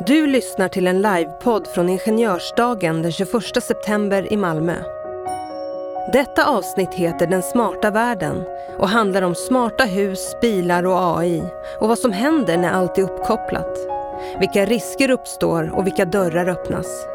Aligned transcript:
Du 0.00 0.26
lyssnar 0.26 0.68
till 0.68 0.86
en 0.86 1.02
livepodd 1.02 1.66
från 1.66 1.88
Ingenjörsdagen 1.88 3.02
den 3.02 3.12
21 3.12 3.62
september 3.62 4.32
i 4.32 4.36
Malmö. 4.36 4.74
Detta 6.12 6.46
avsnitt 6.46 6.94
heter 6.94 7.26
Den 7.26 7.42
smarta 7.42 7.90
världen 7.90 8.44
och 8.78 8.88
handlar 8.88 9.22
om 9.22 9.34
smarta 9.34 9.84
hus, 9.84 10.36
bilar 10.40 10.86
och 10.86 11.18
AI 11.18 11.42
och 11.80 11.88
vad 11.88 11.98
som 11.98 12.12
händer 12.12 12.56
när 12.56 12.70
allt 12.70 12.98
är 12.98 13.02
uppkopplat. 13.02 13.78
Vilka 14.40 14.64
risker 14.64 15.10
uppstår 15.10 15.70
och 15.74 15.86
vilka 15.86 16.04
dörrar 16.04 16.48
öppnas. 16.48 17.06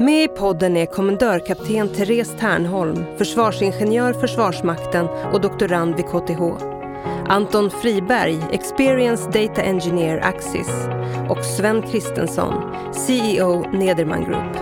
Med 0.00 0.24
i 0.24 0.28
podden 0.28 0.76
är 0.76 0.86
kommendörkapten 0.86 1.88
Therese 1.88 2.36
Ternholm, 2.40 3.04
försvarsingenjör 3.18 4.12
Försvarsmakten 4.12 5.08
och 5.32 5.40
doktorand 5.40 5.94
vid 5.96 6.06
KTH. 6.06 6.81
Anton 7.28 7.70
Friberg, 7.70 8.38
Experience 8.52 9.30
Data 9.30 9.62
Engineer 9.62 10.20
Axis 10.24 10.68
och 11.28 11.44
Sven 11.44 11.82
Kristensson, 11.82 12.74
CEO 12.92 13.70
Nederman 13.70 14.24
Group. 14.24 14.56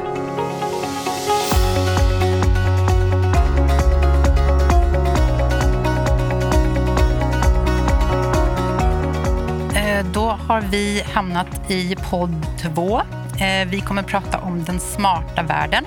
Eh, 9.75 10.07
då 10.13 10.21
har 10.21 10.61
vi 10.61 11.03
hamnat 11.15 11.71
i 11.71 11.97
podd 12.11 12.47
2. 12.75 13.01
Eh, 13.41 13.69
vi 13.69 13.81
kommer 13.81 14.03
prata 14.03 14.39
om 14.39 14.65
den 14.65 14.81
smarta 14.81 15.43
världen. 15.43 15.85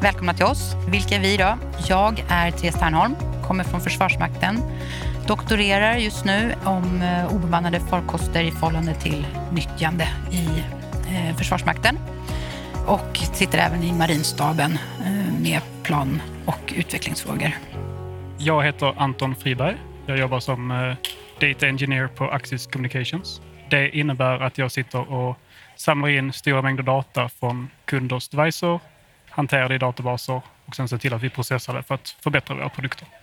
Välkomna 0.00 0.34
till 0.34 0.44
oss. 0.44 0.74
Vilka 0.88 1.14
är 1.14 1.20
vi 1.20 1.36
då? 1.36 1.58
Jag 1.88 2.24
är 2.28 2.50
Therese 2.50 2.74
Ternholm, 2.78 3.14
kommer 3.46 3.64
från 3.64 3.80
Försvarsmakten. 3.80 4.62
Doktorerar 5.30 5.96
just 5.96 6.24
nu 6.24 6.54
om 6.64 7.02
eh, 7.02 7.34
obemannade 7.34 7.80
farkoster 7.80 8.42
i 8.42 8.50
förhållande 8.50 8.94
till 8.94 9.26
nyttjande 9.52 10.08
i 10.32 10.46
eh, 11.14 11.36
Försvarsmakten. 11.36 11.98
Och 12.86 13.16
sitter 13.16 13.58
även 13.58 13.82
i 13.82 13.92
marinstaben 13.92 14.78
eh, 15.04 15.40
med 15.42 15.60
plan 15.82 16.22
och 16.46 16.72
utvecklingsfrågor. 16.76 17.50
Jag 18.38 18.64
heter 18.64 18.94
Anton 18.96 19.36
Friberg. 19.36 19.76
Jag 20.06 20.18
jobbar 20.18 20.40
som 20.40 20.94
Data 21.40 21.66
Engineer 21.66 22.06
på 22.06 22.30
Axis 22.30 22.66
Communications. 22.66 23.40
Det 23.68 23.96
innebär 23.96 24.40
att 24.40 24.58
jag 24.58 24.72
sitter 24.72 25.12
och 25.12 25.38
samlar 25.76 26.08
in 26.08 26.32
stora 26.32 26.62
mängder 26.62 26.82
data 26.82 27.28
från 27.28 27.70
kunders 27.84 28.28
devices, 28.28 28.80
hanterar 29.28 29.68
det 29.68 29.74
i 29.74 29.78
databaser 29.78 30.42
och 30.66 30.76
sen 30.76 30.88
ser 30.88 30.98
till 30.98 31.14
att 31.14 31.22
vi 31.22 31.30
processar 31.30 31.74
det 31.74 31.82
för 31.82 31.94
att 31.94 32.16
förbättra 32.20 32.54
våra 32.54 32.68
produkter. 32.68 33.19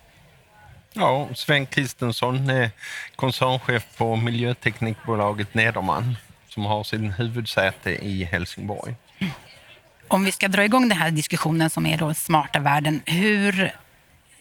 Ja, 0.94 1.28
Sven 1.36 1.66
Kristensson 1.66 2.50
är 2.50 2.72
koncernchef 3.16 3.98
på 3.98 4.16
miljöteknikbolaget 4.16 5.54
Nederman 5.54 6.16
som 6.50 6.66
har 6.66 6.84
sin 6.84 7.12
huvudsäte 7.12 7.92
i 7.92 8.24
Helsingborg. 8.24 8.96
Om 10.08 10.26
vi 10.26 10.32
ska 10.32 10.48
dra 10.48 10.66
igång 10.66 10.90
den 10.90 10.98
här 10.98 11.12
diskussionen 11.12 11.70
som 11.70 11.86
är 11.86 11.98
då 11.98 12.14
smarta 12.14 12.60
världen, 12.60 13.02
hur 13.06 13.72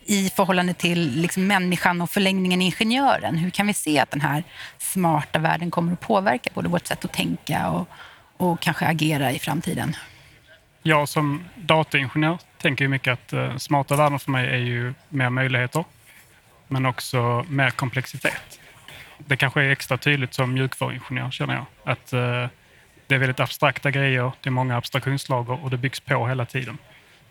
i 0.06 0.30
förhållande 0.30 0.74
till 0.74 1.20
liksom 1.20 1.46
människan 1.46 2.00
och 2.00 2.10
förlängningen 2.10 2.62
ingenjören, 2.62 3.36
hur 3.36 3.50
kan 3.50 3.66
vi 3.66 3.74
se 3.74 3.98
att 3.98 4.10
den 4.10 4.20
här 4.20 4.44
smarta 4.78 5.38
världen 5.38 5.70
kommer 5.70 5.92
att 5.92 6.00
påverka 6.00 6.50
både 6.54 6.68
vårt 6.68 6.86
sätt 6.86 7.04
att 7.04 7.12
tänka 7.12 7.70
och, 7.70 7.88
och 8.36 8.60
kanske 8.60 8.86
agera 8.86 9.32
i 9.32 9.38
framtiden? 9.38 9.96
Jag 10.82 11.08
som 11.08 11.44
dataingenjör 11.56 12.38
tänker 12.58 12.88
mycket 12.88 13.12
att 13.12 13.32
eh, 13.32 13.56
smarta 13.56 13.96
världen 13.96 14.18
för 14.18 14.30
mig 14.30 14.48
är 14.48 14.58
ju 14.58 14.94
mer 15.08 15.30
möjligheter, 15.30 15.84
men 16.68 16.86
också 16.86 17.46
mer 17.48 17.70
komplexitet. 17.70 18.60
Det 19.18 19.36
kanske 19.36 19.62
är 19.62 19.70
extra 19.70 19.96
tydligt 19.96 20.34
som 20.34 20.52
mjukvaruingenjör 20.52 21.30
känner 21.30 21.54
jag. 21.54 21.66
Att 21.84 22.12
eh, 22.12 22.46
det 23.06 23.14
är 23.14 23.18
väldigt 23.18 23.40
abstrakta 23.40 23.90
grejer, 23.90 24.32
det 24.40 24.48
är 24.48 24.50
många 24.50 24.76
abstraktionslager 24.76 25.64
och 25.64 25.70
det 25.70 25.76
byggs 25.76 26.00
på 26.00 26.26
hela 26.28 26.46
tiden. 26.46 26.78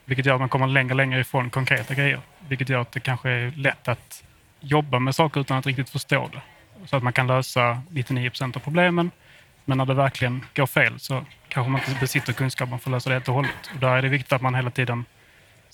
Vilket 0.06 0.25
gör 0.25 0.33
att 0.33 0.39
man 0.39 0.50
kommer 0.50 0.67
längre 0.67 0.91
och 0.91 0.97
längre 0.97 1.19
ifrån 1.19 1.50
konkreta 1.50 1.94
grejer. 1.94 2.19
Vilket 2.47 2.69
gör 2.69 2.81
att 2.81 2.91
det 2.91 3.00
kanske 3.00 3.29
är 3.29 3.51
lätt 3.51 3.88
att 3.88 4.24
jobba 4.59 5.00
med 5.00 5.16
saker 5.16 5.41
utan 5.41 5.57
att 5.57 5.66
riktigt 5.66 5.90
förstå 5.90 6.29
det. 6.34 6.41
Så 6.85 6.97
att 6.97 7.03
man 7.03 7.13
kan 7.13 7.28
lösa 7.28 7.81
99 7.90 8.29
procent 8.29 8.56
av 8.56 8.59
problemen. 8.59 9.12
Men 9.66 9.78
när 9.78 9.85
det 9.85 9.94
verkligen 9.94 10.45
går 10.56 10.66
fel 10.66 11.00
så 11.00 11.25
kanske 11.47 11.72
man 11.72 11.81
inte 11.81 12.00
besitter 12.00 12.34
kunskapen 12.34 12.79
för 12.79 12.90
att 12.90 12.91
lösa 12.91 13.09
det 13.09 13.16
helt 13.16 13.28
och 13.28 13.35
hållet. 13.35 13.72
Och 13.74 13.79
där 13.79 13.97
är 13.97 14.01
det 14.01 14.09
viktigt 14.09 14.34
att 14.34 14.41
man 14.41 14.56
hela 14.56 14.72
tiden 14.72 15.06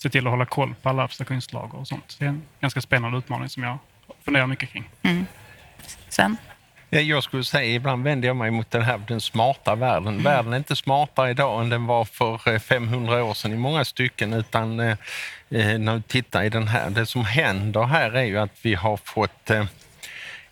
ser 0.01 0.09
till 0.09 0.27
att 0.27 0.31
hålla 0.31 0.45
koll 0.45 0.75
på 0.81 0.89
alla 0.89 1.03
abstraktionslager 1.03 1.79
och 1.79 1.87
sånt. 1.87 2.03
Så 2.07 2.15
det 2.19 2.25
är 2.25 2.29
en 2.29 2.41
ganska 2.59 2.81
spännande 2.81 3.17
utmaning 3.17 3.49
som 3.49 3.63
jag 3.63 3.77
funderar 4.25 4.47
mycket 4.47 4.69
kring. 4.69 4.89
Mm. 5.01 5.25
Sen? 6.09 6.37
Ja, 6.89 6.99
Jag 6.99 7.23
skulle 7.23 7.43
säga, 7.43 7.75
ibland 7.75 8.03
vänder 8.03 8.27
jag 8.27 8.35
mig 8.35 8.51
mot 8.51 8.71
den 8.71 8.81
här 8.81 9.01
den 9.07 9.21
smarta 9.21 9.75
världen. 9.75 10.23
Världen 10.23 10.53
är 10.53 10.57
inte 10.57 10.75
smartare 10.75 11.29
idag 11.29 11.61
än 11.61 11.69
den 11.69 11.85
var 11.85 12.05
för 12.05 12.53
eh, 12.53 12.59
500 12.59 13.23
år 13.23 13.33
sedan 13.33 13.53
i 13.53 13.57
många 13.57 13.85
stycken. 13.85 14.33
Utan 14.33 14.79
eh, 14.79 14.97
eh, 15.49 15.77
när 15.77 15.95
du 15.95 16.01
tittar 16.01 16.43
i 16.43 16.49
den 16.49 16.67
här, 16.67 16.89
det 16.89 17.05
som 17.05 17.25
händer 17.25 17.83
här 17.83 18.11
är 18.11 18.23
ju 18.23 18.37
att 18.37 18.57
vi 18.61 18.75
har 18.75 18.97
fått 18.97 19.49
eh, 19.49 19.65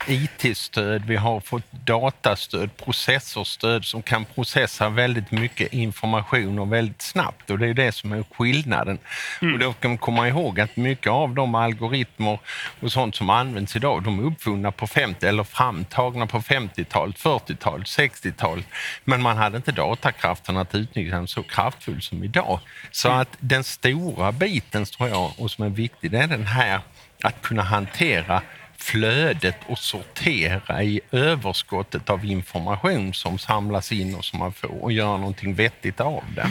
IT-stöd, 0.08 1.06
vi 1.06 1.16
har 1.16 1.40
fått 1.40 1.72
datastöd, 1.72 2.78
processorstöd 2.78 3.86
som 3.86 4.02
kan 4.02 4.26
processa 4.26 4.90
väldigt 4.90 5.32
mycket 5.32 5.74
information 5.74 6.60
och 6.60 6.74
väldigt 6.74 7.02
snabbt. 7.02 7.50
Och 7.50 7.60
det 7.60 7.68
är 7.68 7.74
det 7.74 7.92
som 7.92 8.12
är 8.12 8.24
skillnaden. 8.24 8.98
Och 9.42 9.60
då 9.60 9.74
kan 9.74 9.92
man 9.92 9.98
komma 9.98 10.28
ihåg 10.28 10.60
att 10.60 10.78
mycket 10.78 11.12
av 11.12 11.36
de 11.36 11.56
algoritmer 11.56 12.40
och 12.80 12.92
sånt 12.92 13.16
som 13.16 13.30
används 13.30 13.76
idag, 13.76 14.04
de 14.04 14.20
är 14.20 14.24
uppfunna 14.24 14.72
på 14.72 14.88
50 14.88 15.28
eller 15.28 15.44
framtagna 15.44 16.28
på 16.28 16.40
50-talet, 16.40 17.16
40-talet, 17.16 17.88
60-talet. 17.88 18.66
Men 19.04 19.22
man 19.22 19.38
hade 19.38 19.58
inte 19.58 19.72
datakraften 19.72 20.58
att 20.58 20.76
utnyttja 20.76 21.16
den 21.16 21.28
så 21.28 21.44
kraftfullt 21.44 22.04
som 22.04 22.24
idag. 22.24 22.60
Så 22.92 23.10
att 23.10 23.38
den 23.40 23.64
stora 23.64 24.31
biten, 24.31 24.86
tror 24.86 25.10
jag, 25.10 25.31
och 25.38 25.52
som 25.52 25.66
är 25.66 25.70
viktig, 25.70 26.12
det 26.12 26.18
är 26.18 26.28
den 26.28 26.48
här 26.48 26.81
att 27.24 27.42
kunna 27.42 27.64
hantera 27.64 28.42
flödet 28.79 29.56
och 29.67 29.78
sortera 29.79 30.84
i 30.84 31.01
överskottet 31.12 32.09
av 32.09 32.25
information 32.25 33.13
som 33.13 33.40
samlas 33.40 33.91
in 33.91 34.16
och 34.16 34.25
som 34.25 34.40
man 34.40 34.53
får 34.53 34.84
och 34.84 34.91
göra 34.91 35.17
någonting 35.17 35.53
vettigt 35.56 36.00
av 36.01 36.23
det. 36.35 36.50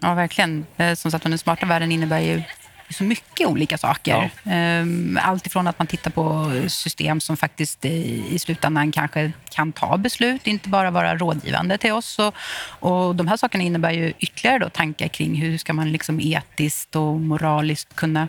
Ja, 0.00 0.14
verkligen. 0.14 0.66
Eh, 0.76 0.94
Som 0.94 1.10
sagt, 1.10 1.24
den 1.24 1.38
smarta 1.38 1.66
världen 1.66 1.92
innebär 1.92 2.20
ju 2.20 2.42
så 2.90 3.04
mycket 3.04 3.46
olika 3.48 3.78
saker. 3.78 4.30
Ehm, 4.44 5.18
Allt 5.22 5.46
ifrån 5.46 5.66
att 5.66 5.78
man 5.78 5.86
tittar 5.86 6.10
på 6.10 6.52
system 6.68 7.20
som 7.20 7.36
faktiskt 7.36 7.84
i 7.84 8.24
i 8.30 8.38
slutändan 8.38 8.92
kanske 8.92 9.32
kan 9.50 9.72
ta 9.72 9.96
beslut, 9.96 10.46
inte 10.46 10.68
bara 10.68 10.90
vara 10.90 11.16
rådgivande 11.16 11.78
till 11.78 11.92
oss. 11.92 12.18
Och, 12.18 12.34
och 12.90 13.14
de 13.16 13.28
här 13.28 13.36
sakerna 13.36 13.64
innebär 13.64 13.90
ju 13.90 14.12
ytterligare 14.18 14.58
då 14.58 14.68
tankar 14.70 15.08
kring 15.08 15.34
hur 15.34 15.58
ska 15.58 15.72
man 15.72 15.92
liksom 15.92 16.20
etiskt 16.20 16.96
och 16.96 17.20
moraliskt 17.20 17.96
kunna 17.96 18.28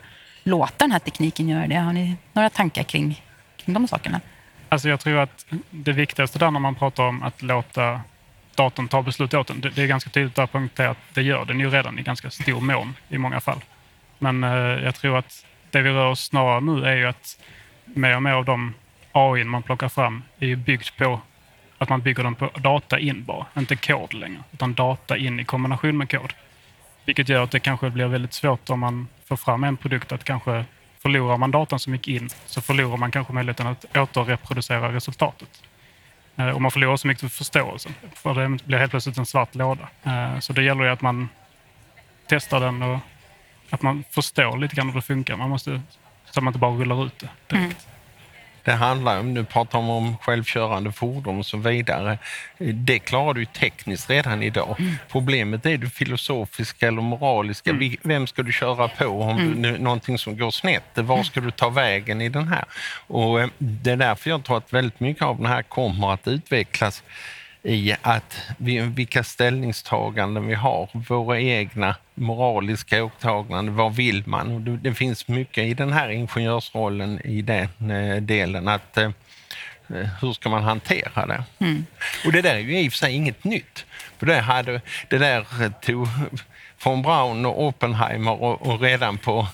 låta 0.49 0.73
den 0.77 0.91
här 0.91 0.99
tekniken 0.99 1.49
göra 1.49 1.67
det. 1.67 1.75
Har 1.75 1.93
ni 1.93 2.15
några 2.33 2.49
tankar 2.49 2.83
kring, 2.83 3.23
kring 3.57 3.73
de 3.73 3.87
sakerna? 3.87 4.21
Alltså 4.69 4.89
jag 4.89 4.99
tror 4.99 5.19
att 5.19 5.45
det 5.69 5.91
viktigaste 5.91 6.39
där 6.39 6.51
när 6.51 6.59
man 6.59 6.75
pratar 6.75 7.03
om 7.03 7.23
att 7.23 7.41
låta 7.41 8.01
datorn 8.55 8.87
ta 8.87 9.01
beslut 9.01 9.33
åt 9.33 9.49
en, 9.49 9.61
det, 9.61 9.69
det 9.69 9.83
är 9.83 9.87
ganska 9.87 10.09
tydligt 10.09 10.39
att 10.39 10.51
poängtera 10.51 10.89
att 10.89 10.97
det 11.13 11.21
gör 11.21 11.45
den 11.45 11.59
ju 11.59 11.69
redan 11.69 11.99
i 11.99 12.01
ganska 12.01 12.29
stor 12.29 12.61
mån 12.61 12.95
i 13.09 13.17
många 13.17 13.39
fall. 13.39 13.63
Men 14.19 14.43
eh, 14.43 14.83
jag 14.83 14.95
tror 14.95 15.17
att 15.17 15.45
det 15.71 15.81
vi 15.81 15.89
rör 15.89 16.05
oss 16.05 16.25
snarare 16.25 16.61
nu 16.61 16.85
är 16.85 16.95
ju 16.95 17.05
att 17.05 17.39
mer 17.85 18.15
och 18.15 18.23
mer 18.23 18.31
av 18.31 18.45
de 18.45 18.73
AI 19.11 19.43
man 19.43 19.63
plockar 19.63 19.89
fram 19.89 20.23
är 20.39 20.47
ju 20.47 20.55
byggt 20.55 20.97
på 20.97 21.21
att 21.77 21.89
man 21.89 22.01
bygger 22.01 22.23
dem 22.23 22.35
på 22.35 22.49
data 22.55 22.99
in 22.99 23.23
bara, 23.23 23.45
inte 23.57 23.75
kod 23.75 24.13
längre, 24.13 24.43
utan 24.51 24.73
data 24.73 25.17
in 25.17 25.39
i 25.39 25.45
kombination 25.45 25.97
med 25.97 26.11
kod. 26.11 26.33
Vilket 27.09 27.29
gör 27.29 27.43
att 27.43 27.51
det 27.51 27.59
kanske 27.59 27.89
blir 27.89 28.05
väldigt 28.05 28.33
svårt 28.33 28.69
om 28.69 28.79
man 28.79 29.07
får 29.25 29.35
fram 29.35 29.63
en 29.63 29.77
produkt 29.77 30.11
att 30.11 30.23
kanske 30.23 30.65
förlorar 30.99 31.37
man 31.37 31.51
datan 31.51 31.79
som 31.79 31.93
gick 31.93 32.07
in 32.07 32.29
så 32.45 32.61
förlorar 32.61 32.97
man 32.97 33.11
kanske 33.11 33.33
möjligheten 33.33 33.67
att 33.67 33.97
återreproducera 33.97 34.93
resultatet. 34.93 35.63
Eh, 36.35 36.49
och 36.49 36.61
man 36.61 36.71
förlorar 36.71 36.97
så 36.97 37.07
mycket 37.07 37.33
förståelse, 37.33 37.89
för 38.13 38.33
det 38.33 38.63
blir 38.65 38.77
helt 38.77 38.91
plötsligt 38.91 39.17
en 39.17 39.25
svart 39.25 39.55
låda. 39.55 39.89
Eh, 40.03 40.39
så 40.39 40.53
det 40.53 40.63
gäller 40.63 40.83
ju 40.83 40.89
att 40.89 41.01
man 41.01 41.29
testar 42.27 42.59
den 42.59 42.81
och 42.81 42.99
att 43.69 43.81
man 43.81 44.03
förstår 44.09 44.57
lite 44.57 44.75
grann 44.75 44.87
hur 44.87 44.95
det 44.95 45.01
funkar. 45.01 45.37
Man 45.37 45.49
måste, 45.49 45.81
så 46.25 46.39
att 46.39 46.43
man 46.43 46.51
inte 46.51 46.59
bara 46.59 46.71
rullar 46.71 47.05
ut 47.05 47.19
det 47.19 47.29
direkt. 47.47 47.87
Mm. 47.87 47.88
Det 48.69 48.75
handlar 48.75 49.19
om, 49.19 49.33
nu 49.33 49.43
pratar 49.43 49.81
man 49.81 49.89
om 49.89 50.17
självkörande 50.17 50.91
fordon 50.91 51.39
och 51.39 51.45
så 51.45 51.57
vidare. 51.57 52.17
Det 52.73 52.99
klarar 52.99 53.33
du 53.33 53.45
tekniskt 53.45 54.09
redan 54.09 54.43
idag. 54.43 54.75
Problemet 55.11 55.65
är 55.65 55.77
det 55.77 55.89
filosofiska 55.89 56.87
eller 56.87 57.01
moraliska. 57.01 57.73
Vi- 57.73 57.97
Vem 58.03 58.27
ska 58.27 58.43
du 58.43 58.51
köra 58.51 58.87
på 58.87 59.05
om 59.05 59.37
du, 59.37 59.55
nu- 59.55 59.77
någonting 59.77 60.17
som 60.17 60.37
går 60.37 60.51
snett? 60.51 60.83
Var 60.95 61.23
ska 61.23 61.41
du 61.41 61.51
ta 61.51 61.69
vägen 61.69 62.21
i 62.21 62.29
den 62.29 62.47
här? 62.47 62.63
Och 63.07 63.41
eh, 63.41 63.49
Det 63.57 63.91
är 63.91 63.95
därför 63.97 64.29
jag 64.29 64.43
tror 64.43 64.57
att 64.57 64.73
väldigt 64.73 64.99
mycket 64.99 65.23
av 65.23 65.37
den 65.37 65.45
här 65.45 65.61
kommer 65.63 66.13
att 66.13 66.27
utvecklas 66.27 67.03
i 67.63 67.95
att 68.01 68.41
vi, 68.57 68.79
vilka 68.79 69.23
ställningstaganden 69.23 70.47
vi 70.47 70.53
har, 70.53 70.89
våra 70.93 71.39
egna 71.39 71.95
moraliska 72.13 73.03
åtaganden, 73.03 73.75
vad 73.75 73.95
vill 73.95 74.23
man? 74.25 74.65
Det, 74.65 74.77
det 74.77 74.95
finns 74.95 75.27
mycket 75.27 75.63
i 75.63 75.73
den 75.73 75.93
här 75.93 76.09
ingenjörsrollen 76.09 77.21
i 77.23 77.41
den 77.41 77.91
eh, 77.91 78.21
delen 78.21 78.67
att 78.67 78.97
eh, 78.97 79.11
hur 80.21 80.33
ska 80.33 80.49
man 80.49 80.63
hantera 80.63 81.25
det? 81.25 81.43
Mm. 81.59 81.85
Och 82.25 82.31
det 82.31 82.41
där 82.41 82.55
är 82.55 82.59
ju 82.59 82.79
i 82.79 82.87
och 82.87 82.91
för 82.91 82.97
sig 82.97 83.13
inget 83.13 83.43
nytt. 83.43 83.85
För 84.17 84.25
det, 84.25 84.39
hade, 84.39 84.81
det 85.09 85.17
där 85.17 85.69
tog 85.81 86.07
von 86.83 87.01
Braun 87.01 87.45
och 87.45 87.63
Oppenheimer 87.67 88.43
och, 88.43 88.67
och 88.67 88.81
redan 88.81 89.17
på 89.17 89.47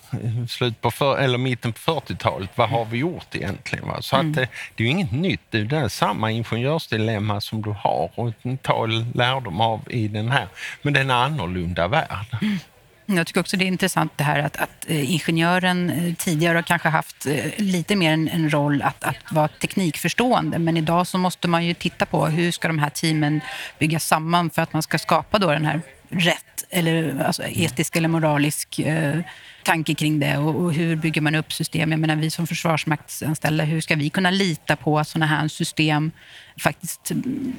slut 0.49 0.81
på 0.81 0.91
för, 0.91 1.17
eller 1.17 1.37
mitten 1.37 1.73
på 1.73 1.79
40-talet, 1.79 2.49
vad 2.55 2.69
har 2.69 2.85
vi 2.85 2.97
gjort 2.97 3.35
egentligen? 3.35 3.87
Va? 3.87 4.01
Så 4.01 4.15
mm. 4.15 4.29
att 4.29 4.35
det, 4.35 4.47
det, 4.75 4.83
är 4.83 4.85
ju 4.85 4.91
inget 4.91 5.11
nytt, 5.11 5.41
det 5.49 5.59
är 5.59 5.63
det 5.63 5.89
samma 5.89 6.31
ingenjörsdilemma 6.31 7.41
som 7.41 7.61
du 7.61 7.69
har 7.69 8.11
och 8.15 8.33
ta 8.61 8.85
lärdom 9.13 9.61
av 9.61 9.81
i 9.89 10.07
den 10.07 10.31
här, 10.31 10.47
men 10.81 10.93
det 10.93 10.99
är 10.99 11.03
en 11.03 11.11
annorlunda 11.11 11.87
värld. 11.87 12.37
Mm. 12.41 12.59
Jag 13.07 13.27
tycker 13.27 13.39
också 13.39 13.57
det 13.57 13.65
är 13.65 13.67
intressant 13.67 14.11
det 14.15 14.23
här 14.23 14.39
att, 14.39 14.57
att 14.57 14.85
eh, 14.87 15.13
ingenjören 15.13 15.89
eh, 15.89 16.13
tidigare 16.13 16.57
har 16.57 16.63
kanske 16.63 16.89
haft 16.89 17.25
eh, 17.25 17.45
lite 17.57 17.95
mer 17.95 18.11
en, 18.11 18.27
en 18.27 18.49
roll 18.49 18.81
att, 18.81 19.03
att 19.03 19.31
vara 19.31 19.47
teknikförstående. 19.47 20.59
Men 20.59 20.77
idag 20.77 21.07
så 21.07 21.17
måste 21.17 21.47
man 21.47 21.65
ju 21.65 21.73
titta 21.73 22.05
på 22.05 22.25
hur 22.25 22.51
ska 22.51 22.67
de 22.67 22.79
här 22.79 22.89
teamen 22.89 23.41
byggas 23.79 24.07
samman 24.07 24.49
för 24.49 24.61
att 24.61 24.73
man 24.73 24.83
ska 24.83 24.97
skapa 24.97 25.39
då 25.39 25.51
den 25.51 25.65
här 25.65 25.81
rätt 26.09 26.65
eller 26.69 27.23
alltså 27.23 27.43
etisk 27.43 27.95
eller 27.95 28.07
moralisk 28.07 28.79
eh, 28.79 29.19
tanke 29.63 29.93
kring 29.93 30.19
det 30.19 30.37
och, 30.37 30.55
och, 30.55 30.73
hur 30.73 30.95
bygger 30.95 31.21
man 31.21 31.35
upp 31.35 31.53
system? 31.53 31.91
Jag 31.91 31.99
menar, 31.99 32.15
vi 32.15 32.31
som 32.31 32.47
försvarsmaktsanställda, 32.47 33.63
hur 33.63 33.81
ska 33.81 33.95
vi 33.95 34.09
kunna 34.09 34.31
lita 34.31 34.75
på 34.75 34.99
att 34.99 35.07
sådana 35.07 35.25
här 35.25 35.47
system 35.47 36.11
faktiskt 36.57 37.11
mm, 37.11 37.53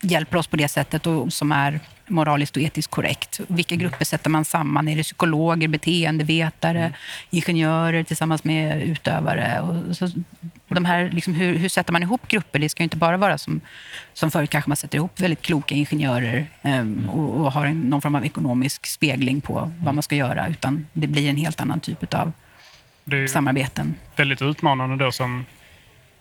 hjälper 0.00 0.38
oss 0.38 0.46
på 0.46 0.56
det 0.56 0.68
sättet 0.68 1.06
och 1.06 1.32
som 1.32 1.52
är 1.52 1.80
moraliskt 2.06 2.56
och 2.56 2.62
etiskt 2.62 2.90
korrekt. 2.90 3.40
Vilka 3.48 3.76
grupper 3.76 4.04
sätter 4.04 4.30
man 4.30 4.44
samman? 4.44 4.88
Är 4.88 4.96
det 4.96 5.02
psykologer, 5.02 5.68
beteendevetare, 5.68 6.78
mm. 6.78 6.92
ingenjörer 7.30 8.04
tillsammans 8.04 8.44
med 8.44 8.82
utövare? 8.82 9.60
Och 9.60 9.96
så, 9.96 10.08
de 10.68 10.84
här, 10.84 11.10
liksom, 11.10 11.34
hur, 11.34 11.54
hur, 11.54 11.68
sätter 11.68 11.92
man 11.92 12.02
ihop 12.02 12.28
grupper? 12.28 12.58
Det 12.58 12.68
ska 12.68 12.82
inte 12.82 12.96
bara 12.96 13.16
vara 13.16 13.38
som, 13.38 13.60
som 14.12 14.30
förut, 14.30 14.50
kanske 14.50 14.70
man 14.70 14.76
sätter 14.76 14.98
ihop 14.98 15.20
väldigt 15.20 15.42
kloka 15.42 15.74
ingenjörer 15.74 16.46
um, 16.62 17.08
och, 17.08 17.40
och, 17.40 17.52
har 17.52 17.66
en, 17.66 17.80
någon 17.80 18.02
form 18.02 18.14
av 18.14 18.24
ekonomisk 18.24 18.86
spegling 18.86 19.40
på 19.40 19.72
vad 19.78 19.94
man 19.94 20.02
ska 20.02 20.16
göra, 20.16 20.48
utan 20.48 20.86
det 20.92 21.06
blir 21.06 21.30
en 21.30 21.36
helt 21.36 21.60
annan 21.60 21.80
typ 21.80 22.14
av 22.14 22.32
samarbeten. 23.28 23.94
Väldigt 24.16 24.42
utmanande 24.42 25.04
då 25.04 25.12
som 25.12 25.44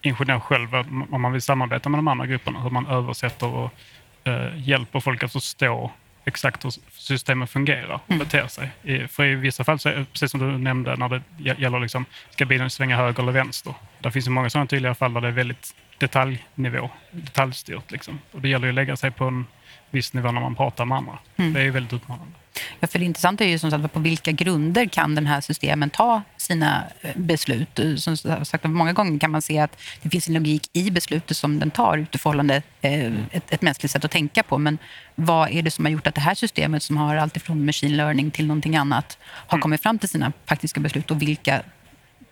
ingenjör 0.02 0.40
själv, 0.40 0.76
om 1.12 1.22
man 1.22 1.32
vill 1.32 1.42
samarbeta 1.42 1.90
med 1.90 1.98
de 1.98 2.08
andra 2.08 2.26
grupperna, 2.26 2.62
hur 2.62 2.70
man 2.70 2.88
översätter 2.88 3.48
och 3.48 3.74
eh, 4.24 4.48
hjälper 4.56 5.00
folk 5.00 5.24
att 5.24 5.32
förstå 5.32 5.92
exakt 6.26 6.66
hur 6.66 6.74
systemet 6.92 7.50
fungerar 7.50 7.94
och 7.94 8.02
mm. 8.12 8.20
beter 8.20 8.48
sig. 8.48 8.72
I, 8.84 9.08
för 9.08 9.26
i 9.26 9.36
vissa 9.36 9.64
fall, 9.64 9.80
så 9.80 10.06
precis 10.12 10.32
som 10.32 10.40
du 10.40 10.58
nämnde, 10.58 10.96
när 10.96 11.10
det 11.10 11.22
gäller 11.38 11.80
liksom, 11.80 12.06
ska 12.30 12.46
bilen 12.46 12.70
svänga 12.70 12.98
höger 12.98 13.24
eller 13.24 13.32
vänster? 13.32 13.74
Det 14.00 14.12
finns 14.12 14.28
ju 14.28 14.32
många 14.32 14.50
sådana 14.50 14.68
tydliga 14.68 14.96
fall 14.96 15.14
där 15.14 15.22
det 15.22 15.28
är 15.28 15.32
väldigt 15.32 15.76
detaljnivå, 15.98 16.90
detaljstyrt. 17.12 17.92
Liksom. 17.92 18.20
Och 18.32 18.42
det 18.42 18.50
gäller 18.50 18.66
ju 18.66 18.72
att 18.72 18.76
lägga 18.76 18.96
sig 18.96 19.12
på 19.12 19.26
en 19.26 19.46
viss 19.92 20.14
nivå 20.14 20.32
när 20.32 20.42
man 20.42 20.56
pratar 20.56 20.86
med 20.86 20.98
andra. 20.98 21.20
Mm. 21.38 21.54
Det 21.54 21.62
är 21.62 21.72
väldigt 21.72 21.94
utmanande. 21.94 22.34
Ja, 22.80 22.88
för 22.88 23.00
det 23.00 23.06
intressanta 23.06 23.44
är 23.44 23.48
ju 23.48 23.60
som 23.60 23.72
sagt 23.72 23.94
på 23.94 24.00
vilka 24.00 24.32
grunder 24.32 24.86
kan 24.86 25.16
den 25.16 25.28
här 25.28 25.42
systemen 25.42 25.90
ta 25.90 26.22
sina 26.38 26.84
eh, 27.02 27.12
beslut? 27.16 27.80
Som 27.98 28.18
sagt, 28.18 28.64
många 28.64 28.94
gånger 28.94 29.20
kan 29.20 29.32
man 29.32 29.42
se 29.42 29.60
att 29.60 29.82
det 30.02 30.10
finns 30.10 30.28
en 30.28 30.34
logik 30.34 30.70
i 30.74 30.92
beslutet 30.92 31.38
som 31.38 31.60
den 31.60 31.72
tar 31.72 31.98
utifrån 31.98 32.50
eh, 32.50 32.62
ett, 32.82 33.54
ett 33.54 33.62
mänskligt 33.62 33.92
sätt 33.92 34.06
att 34.06 34.12
tänka 34.12 34.44
på. 34.44 34.58
Men 34.58 34.78
vad 35.16 35.50
är 35.50 35.62
det 35.62 35.72
som 35.72 35.86
har 35.86 35.92
gjort 35.92 36.08
att 36.08 36.16
det 36.16 36.22
här 36.22 36.36
systemet 36.36 36.84
som 36.84 36.98
har 36.98 37.16
alltifrån 37.16 37.66
machine 37.66 37.98
learning 37.98 38.32
till 38.32 38.48
någonting 38.48 38.76
annat 38.76 39.18
har 39.24 39.58
mm. 39.58 39.62
kommit 39.62 39.82
fram 39.82 40.00
till 40.00 40.10
sina 40.10 40.34
faktiska 40.46 40.80
beslut 40.80 41.12
och 41.12 41.22
vilka 41.22 41.62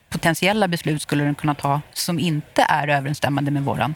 potentiella 0.10 0.68
beslut 0.68 1.02
skulle 1.02 1.24
den 1.24 1.36
kunna 1.36 1.56
ta 1.56 1.82
som 1.94 2.20
inte 2.20 2.66
är 2.70 2.88
överensstämmande 2.88 3.52
med 3.52 3.64
våran 3.64 3.96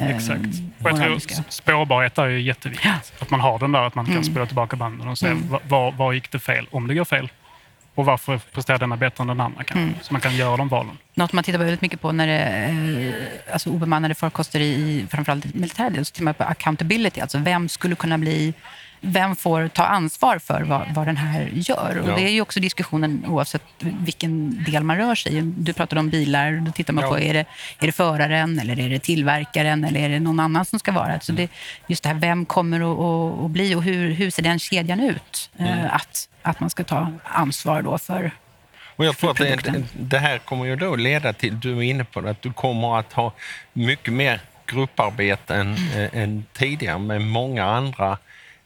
Exakt. 0.00 0.46
Och 0.82 0.90
jag 0.90 0.96
tror 0.96 1.50
spårbarhet 1.50 2.18
är 2.18 2.26
ju 2.26 2.40
jätteviktigt. 2.40 2.90
Ja. 2.90 3.22
Att 3.22 3.30
man 3.30 3.40
har 3.40 3.58
den 3.58 3.72
där, 3.72 3.82
att 3.82 3.94
man 3.94 4.04
kan 4.04 4.14
mm. 4.14 4.24
spola 4.24 4.46
tillbaka 4.46 4.76
banden 4.76 5.08
och 5.08 5.18
se 5.18 5.26
mm. 5.26 5.56
var, 5.68 5.92
var 5.92 6.12
gick 6.12 6.30
det 6.30 6.38
fel, 6.38 6.66
om 6.70 6.86
det 6.86 6.94
går 6.94 7.04
fel. 7.04 7.28
Och 7.94 8.04
varför 8.04 8.40
presterar 8.52 8.78
denna 8.78 8.96
bättre 8.96 9.22
än 9.22 9.28
den 9.28 9.40
andra 9.40 9.64
kanske. 9.64 9.82
Mm. 9.82 9.94
Så 10.02 10.12
man 10.14 10.20
kan 10.20 10.36
göra 10.36 10.56
de 10.56 10.68
valen. 10.68 10.98
Något 11.14 11.32
man 11.32 11.44
tittar 11.44 11.58
väldigt 11.58 11.80
mycket 11.80 12.00
på 12.00 12.12
när 12.12 12.26
det 12.26 12.38
eh, 12.38 13.52
alltså 13.52 13.70
obemannade 13.70 14.14
farkoster 14.14 14.60
i 14.60 15.06
framförallt 15.10 15.54
militärdelen, 15.54 16.04
så 16.04 16.12
tittar 16.12 16.24
man 16.24 16.34
på 16.34 16.44
accountability. 16.44 17.20
Alltså 17.20 17.38
vem 17.38 17.68
skulle 17.68 17.94
kunna 17.94 18.18
bli 18.18 18.54
vem 19.00 19.36
får 19.36 19.68
ta 19.68 19.84
ansvar 19.84 20.38
för 20.38 20.62
vad, 20.62 20.94
vad 20.94 21.06
den 21.06 21.16
här 21.16 21.50
gör? 21.52 21.98
Och 22.02 22.08
ja. 22.08 22.16
Det 22.16 22.22
är 22.22 22.28
ju 22.28 22.40
också 22.40 22.60
diskussionen 22.60 23.24
oavsett 23.28 23.62
vilken 23.78 24.64
del 24.64 24.82
man 24.82 24.96
rör 24.96 25.14
sig 25.14 25.36
i. 25.36 25.40
Du 25.40 25.72
pratade 25.72 26.00
om 26.00 26.08
bilar. 26.08 26.52
Då 26.66 26.72
tittar 26.72 26.92
man 26.92 27.04
ja. 27.04 27.10
på, 27.10 27.18
är 27.18 27.34
det, 27.34 27.44
är 27.78 27.86
det 27.86 27.92
föraren 27.92 28.58
eller 28.58 28.80
är 28.80 28.88
det 28.88 28.98
tillverkaren 28.98 29.84
eller 29.84 30.00
är 30.00 30.08
det 30.08 30.20
någon 30.20 30.40
annan 30.40 30.64
som 30.64 30.78
ska 30.78 30.92
vara? 30.92 31.20
Så 31.20 31.32
det, 31.32 31.48
just 31.86 32.02
det 32.02 32.08
här, 32.08 32.16
vem 32.16 32.46
kommer 32.46 32.80
att, 33.44 33.50
bli 33.50 33.74
och 33.74 33.82
hur, 33.82 34.10
hur 34.10 34.30
ser 34.30 34.42
den 34.42 34.58
kedjan 34.58 35.00
ut? 35.00 35.50
Mm. 35.58 35.78
Eh, 35.78 35.94
att, 35.94 36.28
att 36.42 36.60
man 36.60 36.70
ska 36.70 36.84
ta 36.84 37.12
ansvar 37.24 37.82
då 37.82 37.98
för 37.98 38.30
och 39.00 39.06
jag 39.06 39.16
tror 39.16 39.30
att 39.30 39.36
det, 39.36 39.84
det, 39.92 40.18
här 40.18 40.38
kommer 40.38 40.64
ju 40.64 40.76
då 40.76 40.96
leda 40.96 41.32
till, 41.32 41.60
du 41.60 41.78
är 41.78 41.82
inne 41.82 42.04
på 42.04 42.20
det, 42.20 42.30
att 42.30 42.42
du 42.42 42.52
kommer 42.52 42.98
att 42.98 43.12
ha 43.12 43.32
mycket 43.72 44.12
mer 44.12 44.40
grupparbete 44.66 45.54
än, 45.54 45.76
mm. 45.76 46.10
än 46.12 46.44
tidigare 46.52 46.98
med 46.98 47.22
många 47.22 47.64
andra 47.64 48.18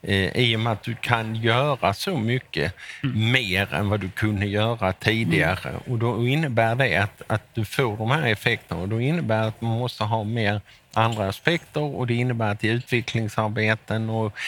eh, 0.06 0.36
i 0.36 0.56
och 0.56 0.60
med 0.60 0.72
att 0.72 0.82
du 0.82 0.94
kan 0.94 1.34
göra 1.34 1.94
så 1.94 2.18
mycket 2.18 2.72
mm. 3.02 3.32
mer 3.32 3.74
än 3.74 3.88
vad 3.88 4.00
du 4.00 4.10
kunde 4.10 4.46
göra 4.46 4.92
tidigare. 4.92 5.68
Mm. 5.68 5.80
Och 5.86 5.98
då 5.98 6.28
innebär 6.28 6.74
det 6.74 6.96
att, 6.96 7.22
att 7.26 7.54
du 7.54 7.64
får 7.64 7.96
de 7.96 8.10
här 8.10 8.26
effekterna 8.26 8.80
och 8.80 8.88
då 8.88 9.00
innebär 9.00 9.48
att 9.48 9.60
man 9.60 9.78
måste 9.78 10.04
ha 10.04 10.24
mer 10.24 10.60
andra 10.92 11.28
aspekter 11.28 11.80
och 11.80 12.06
det 12.06 12.14
innebär 12.14 12.52
att 12.52 12.64
i 12.64 12.68
utvecklingsarbeten 12.68 14.10
och 14.10 14.38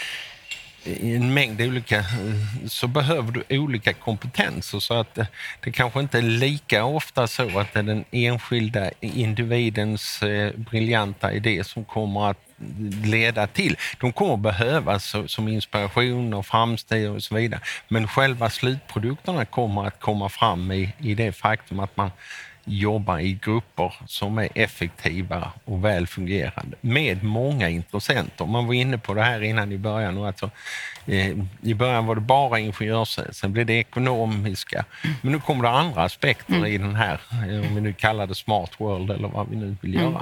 i 0.87 1.17
en 1.17 1.35
mängd 1.35 1.61
olika, 1.61 2.05
så 2.67 2.87
behöver 2.87 3.33
du 3.33 3.59
olika 3.59 3.93
kompetenser. 3.93 4.79
Så 4.79 4.95
att 4.95 5.15
det, 5.15 5.27
det 5.61 5.73
kanske 5.73 6.01
inte 6.01 6.19
är 6.19 6.23
lika 6.23 6.85
ofta 6.85 7.27
så 7.27 7.59
att 7.59 7.73
det 7.73 7.79
är 7.79 7.83
den 7.83 8.05
enskilda 8.11 8.91
individens 9.01 10.23
eh, 10.23 10.53
briljanta 10.57 11.33
idé 11.33 11.65
som 11.65 11.85
kommer 11.85 12.31
att 12.31 12.46
leda 13.05 13.47
till. 13.47 13.77
De 14.01 14.13
kommer 14.13 14.37
behövas 14.37 15.15
som 15.27 15.49
inspiration 15.49 16.35
och 16.35 16.47
framsteg 16.47 17.11
och 17.11 17.23
så 17.23 17.35
vidare. 17.35 17.61
Men 17.89 18.09
själva 18.09 18.51
slutprodukterna 18.51 19.45
kommer 19.45 19.87
att 19.87 20.01
komma 20.01 20.29
fram 20.29 20.73
i, 20.73 20.93
i 20.99 21.15
det 21.15 21.33
faktum 21.33 21.81
att 21.81 21.97
man 21.97 22.11
jobba 22.67 23.21
i 23.21 23.39
grupper 23.43 23.95
som 24.07 24.39
är 24.39 24.49
effektiva 24.55 25.53
och 25.65 25.85
väl 25.85 26.07
fungerande 26.07 26.77
med 26.81 27.25
många 27.25 27.69
intressenter. 27.69 28.47
Man 28.47 28.67
var 28.67 28.75
inne 28.75 28.99
på 28.99 29.15
det 29.15 29.23
här 29.23 29.43
innan 29.43 29.73
i 29.73 29.79
början. 29.79 30.25
Alltså, 30.25 30.51
eh, 31.07 31.37
I 31.63 31.75
början 31.75 32.07
var 32.07 32.15
det 32.15 32.21
bara 32.21 32.59
ingenjörs, 32.59 33.19
sen 33.33 33.53
blev 33.53 33.67
det 33.67 33.75
ekonomiska. 33.75 34.85
Men 35.23 35.33
nu 35.33 35.41
kommer 35.41 35.63
det 35.63 35.71
andra 35.71 36.03
aspekter 36.03 36.55
mm. 36.55 36.67
i 36.67 36.79
den 36.79 36.95
här, 36.95 37.21
eh, 37.31 37.69
om 37.69 37.75
vi 37.75 37.81
nu 37.81 37.93
kallar 37.93 38.27
det 38.27 38.35
smart 38.35 38.71
world 38.79 39.11
eller 39.11 39.29
vad 39.29 39.49
vi 39.49 39.57
nu 39.57 39.77
vill 39.81 39.97
mm. 39.97 40.15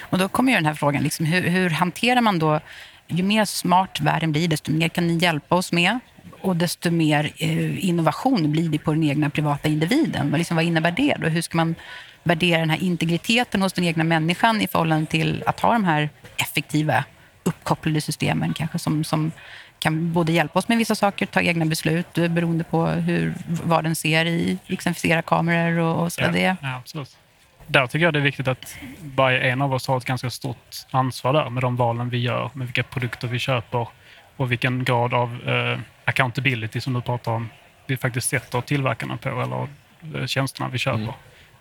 Och 0.00 0.18
då 0.18 0.28
kommer 0.28 0.52
ju 0.52 0.56
den 0.56 0.66
här 0.66 0.74
frågan, 0.74 1.02
liksom, 1.02 1.26
hur, 1.26 1.42
hur 1.42 1.70
hanterar 1.70 2.20
man 2.20 2.38
då 2.38 2.60
ju 3.08 3.22
mer 3.22 3.44
smart 3.44 4.00
världen 4.00 4.32
blir, 4.32 4.48
desto 4.48 4.72
mer 4.72 4.88
kan 4.88 5.06
ni 5.06 5.18
hjälpa 5.18 5.54
oss 5.54 5.72
med 5.72 5.98
och 6.40 6.56
desto 6.56 6.90
mer 6.90 7.32
eh, 7.36 7.88
innovation 7.88 8.52
blir 8.52 8.68
det 8.68 8.78
på 8.78 8.92
den 8.92 9.04
egna 9.04 9.30
privata 9.30 9.68
individen. 9.68 10.30
Vad, 10.30 10.38
liksom, 10.38 10.56
vad 10.56 10.64
innebär 10.64 10.90
det? 10.90 11.16
Då? 11.18 11.28
Hur 11.28 11.42
ska 11.42 11.56
man 11.56 11.74
värdera 12.22 12.60
den 12.60 12.70
här 12.70 12.82
integriteten 12.82 13.62
hos 13.62 13.72
den 13.72 13.84
egna 13.84 14.04
människan 14.04 14.60
i 14.60 14.68
förhållande 14.68 15.06
till 15.06 15.44
att 15.46 15.60
ha 15.60 15.72
de 15.72 15.84
här 15.84 16.10
effektiva 16.36 17.04
uppkopplade 17.44 18.00
systemen 18.00 18.54
kanske 18.54 18.78
som, 18.78 19.04
som 19.04 19.32
kan 19.78 20.12
både 20.12 20.32
hjälpa 20.32 20.58
oss 20.58 20.68
med 20.68 20.78
vissa 20.78 20.94
saker, 20.94 21.26
ta 21.26 21.40
egna 21.40 21.64
beslut 21.64 22.18
eh, 22.18 22.28
beroende 22.28 22.64
på 22.64 22.86
hur, 22.86 23.34
vad 23.46 23.84
den 23.84 23.96
ser 23.96 24.26
i 24.26 24.58
exemplifiera 24.66 25.22
kameror 25.22 25.78
och, 25.78 26.02
och 26.02 26.12
så. 26.12 26.20
Ja, 26.20 26.28
det. 26.28 26.56
Ja, 26.62 26.76
absolut. 26.76 27.16
Där 27.66 27.86
tycker 27.86 28.04
jag 28.04 28.14
det 28.14 28.18
är 28.18 28.22
viktigt 28.22 28.48
att 28.48 28.78
varje 29.14 29.40
en 29.40 29.62
av 29.62 29.74
oss 29.74 29.88
har 29.88 29.96
ett 29.96 30.04
ganska 30.04 30.30
stort 30.30 30.76
ansvar 30.90 31.32
där 31.32 31.50
med 31.50 31.62
de 31.62 31.76
valen 31.76 32.08
vi 32.08 32.18
gör, 32.18 32.50
med 32.52 32.66
vilka 32.66 32.82
produkter 32.82 33.28
vi 33.28 33.38
köper 33.38 33.88
och 34.36 34.52
vilken 34.52 34.84
grad 34.84 35.14
av 35.14 35.48
eh, 35.48 35.78
accountability 36.04 36.80
som 36.80 36.92
du 36.92 37.00
pratar 37.00 37.32
om 37.32 37.48
vi 37.86 37.96
faktiskt 37.96 38.28
sätter 38.28 38.60
tillverkarna 38.60 39.16
på 39.16 39.28
eller 39.28 39.68
eh, 40.20 40.26
tjänsterna 40.26 40.68
vi 40.68 40.78
köper. 40.78 40.98
Mm. 40.98 41.14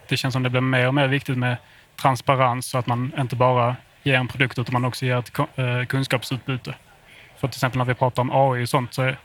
Det 0.08 0.18
känns 0.18 0.34
som 0.34 0.44
det 0.44 0.50
blir 0.50 0.62
mer 0.62 0.88
och 0.88 0.94
mer 0.94 1.08
viktigt 1.08 1.38
med 1.38 1.58
transparens 1.96 2.66
så 2.66 2.78
att 2.78 2.88
man 2.88 3.14
inte 3.20 3.36
bara 3.36 3.76
ger 4.04 4.16
en 4.16 4.28
produkt 4.28 4.60
utan 4.60 4.74
man 4.74 4.86
också 4.86 5.06
ger 5.06 5.18
ett 5.18 5.40
eh, 5.56 5.86
kunskapsutbyte. 5.86 6.76
För 7.38 7.48
till 7.48 7.58
exempel 7.58 7.78
när 7.78 7.86
vi 7.86 7.94
pratar 7.94 8.22
om 8.22 8.32
AI 8.32 8.64
och 8.64 8.70
sånt 8.70 8.94
så 8.94 9.02
är, 9.02 9.18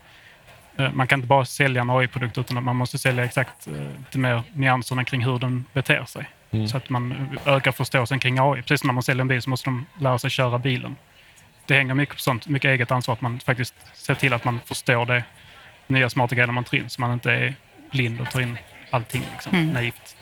eh, 0.76 0.92
man 0.92 1.06
kan 1.06 1.18
inte 1.18 1.28
bara 1.28 1.44
sälja 1.44 1.82
en 1.82 1.90
AI-produkt 1.90 2.38
utan 2.38 2.64
man 2.64 2.76
måste 2.76 2.98
sälja 2.98 3.24
exakt 3.24 3.66
lite 3.98 4.18
mer 4.18 4.42
nyanserna 4.52 5.04
kring 5.04 5.24
hur 5.24 5.38
den 5.38 5.64
beter 5.72 6.04
sig. 6.04 6.28
Mm. 6.50 6.68
Så 6.68 6.76
att 6.76 6.90
man 6.90 7.38
ökar 7.46 7.72
förståelsen 7.72 8.18
kring 8.18 8.38
AI. 8.38 8.62
Precis 8.62 8.80
som 8.80 8.86
när 8.86 8.94
man 8.94 9.02
säljer 9.02 9.20
en 9.20 9.28
bil 9.28 9.42
så 9.42 9.50
måste 9.50 9.70
de 9.70 9.86
lära 9.98 10.18
sig 10.18 10.30
köra 10.30 10.58
bilen 10.58 10.96
det 11.70 11.76
hänger 11.76 11.94
mycket 11.94 12.14
på 12.14 12.20
sånt, 12.20 12.48
mycket 12.48 12.68
eget 12.68 12.90
ansvar 12.90 13.14
att 13.14 13.20
man 13.20 13.40
faktiskt 13.40 13.74
ser 13.94 14.14
till 14.14 14.32
att 14.32 14.44
man 14.44 14.60
förstår 14.64 15.06
det 15.06 15.24
nya 15.86 16.10
smarta 16.10 16.34
grejer 16.34 16.52
man 16.52 16.64
tar 16.64 16.76
in 16.76 16.90
så 16.90 17.00
man 17.00 17.12
inte 17.12 17.32
är 17.32 17.54
blind 17.90 18.20
och 18.20 18.30
tar 18.30 18.40
in 18.40 18.58
allting 18.90 19.22
liksom, 19.32 19.54
mm. 19.54 19.68
naivt. 19.68 20.16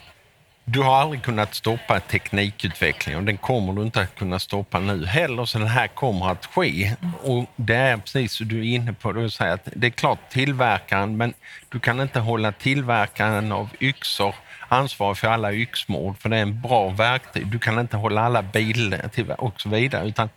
du 0.65 0.79
har 0.79 0.95
aldrig 0.95 1.21
kunnat 1.21 1.55
stoppa 1.55 1.99
teknikutvecklingen 1.99 3.19
och 3.19 3.25
den 3.25 3.37
kommer 3.37 3.73
du 3.73 3.81
inte 3.81 4.01
att 4.01 4.15
kunna 4.15 4.39
stoppa 4.39 4.79
nu 4.79 5.05
heller, 5.05 5.45
så 5.45 5.59
den 5.59 5.67
här 5.67 5.87
kommer 5.87 6.31
att 6.31 6.45
ske. 6.45 6.95
Och 7.23 7.45
det 7.55 7.75
är 7.75 7.97
precis 7.97 8.33
som 8.33 8.47
du 8.47 8.59
är 8.59 8.75
inne 8.75 8.93
på, 8.93 9.11
du 9.11 9.29
säger 9.29 9.53
att 9.53 9.69
det 9.75 9.87
är 9.87 9.91
klart 9.91 10.19
tillverkaren, 10.29 11.17
men 11.17 11.33
du 11.69 11.79
kan 11.79 12.01
inte 12.01 12.19
hålla 12.19 12.51
tillverkaren 12.51 13.51
av 13.51 13.69
yxor 13.79 14.35
ansvarig 14.69 15.17
för 15.17 15.27
alla 15.27 15.53
yxmord, 15.53 16.17
för 16.17 16.29
det 16.29 16.37
är 16.37 16.41
en 16.41 16.61
bra 16.61 16.89
verktyg. 16.89 17.47
Du 17.47 17.59
kan 17.59 17.79
inte 17.79 17.97
hålla 17.97 18.21
alla 18.21 18.41
bilar 18.41 19.09
och 19.37 19.61
så 19.61 19.69
vidare, 19.69 20.07
utan 20.07 20.29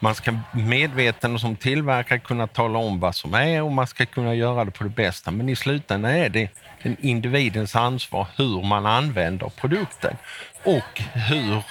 man 0.00 0.14
ska 0.14 0.38
medveten 0.52 1.34
och 1.34 1.40
som 1.40 1.56
tillverkare 1.56 2.18
kunna 2.18 2.46
tala 2.46 2.78
om 2.78 3.00
vad 3.00 3.14
som 3.14 3.34
är 3.34 3.62
och 3.62 3.72
man 3.72 3.86
ska 3.86 4.06
kunna 4.06 4.34
göra 4.34 4.64
det 4.64 4.70
på 4.70 4.84
det 4.84 4.90
bästa. 4.90 5.30
Men 5.30 5.48
i 5.48 5.56
slutändan 5.56 6.10
är 6.10 6.28
det 6.28 6.48
den 6.82 6.96
individens 7.00 7.76
ansvar 7.76 8.26
hur 8.36 8.62
man 8.62 8.86
använder 8.86 9.48
produkten 9.48 10.16
och 10.64 11.00
hur 11.00 11.62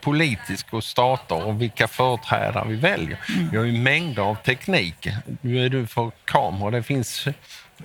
politisk 0.00 0.72
och 0.72 0.84
stater 0.84 1.46
och 1.46 1.62
vilka 1.62 1.88
företrädare 1.88 2.68
vi 2.68 2.76
väljer. 2.76 3.18
Vi 3.50 3.56
har 3.56 3.64
ju 3.64 3.72
mängder 3.72 4.22
av 4.22 4.34
teknik. 4.34 5.08
Nu 5.40 5.64
är 5.64 5.68
du 5.68 5.86
för 5.86 6.10
kameror. 6.24 6.70
Det 6.70 6.82
finns 6.82 7.28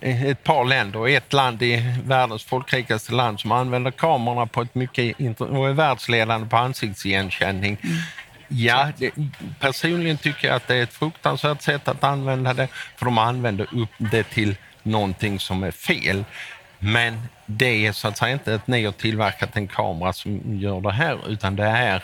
ett 0.02 0.44
par 0.44 0.66
länder 0.66 1.00
och 1.00 1.10
ett 1.10 1.34
land 1.34 1.62
är 1.62 2.02
världens 2.04 2.44
folkrikaste 2.44 3.14
land 3.14 3.40
som 3.40 3.52
använder 3.52 3.92
kamerorna 3.92 4.46
på 4.46 4.62
ett 4.62 4.76
mycket 4.76 5.20
och 5.40 5.70
är 5.70 5.74
världsledande 5.74 6.48
på 6.48 6.58
ansiktsigenkänning. 6.58 7.78
Mm. 7.84 7.98
Ja, 8.48 8.92
det, 8.98 9.12
personligen 9.60 10.18
tycker 10.18 10.48
jag 10.48 10.56
att 10.56 10.68
det 10.68 10.76
är 10.76 10.84
ett 10.84 10.94
fruktansvärt 10.94 11.62
sätt 11.62 11.88
att 11.88 12.04
använda 12.04 12.54
det, 12.54 12.68
för 12.96 13.06
de 13.06 13.18
använder 13.18 13.68
upp 13.72 13.90
det 13.98 14.24
till 14.24 14.56
någonting 14.84 15.40
som 15.40 15.64
är 15.64 15.72
fel. 15.72 16.24
Men 16.80 17.22
det 17.46 17.86
är 17.88 17.92
så 17.92 18.08
att 18.08 18.18
säga 18.18 18.34
inte 18.34 18.56
att 18.56 18.68
ni 18.68 18.86
har 18.86 18.92
tillverkat 18.92 19.58
en 19.58 19.68
kamera 19.68 20.14
som 20.14 20.60
gör 20.60 20.82
det 20.82 20.92
här, 20.92 21.20
utan 21.28 21.56
det 21.56 21.66
är 21.66 22.04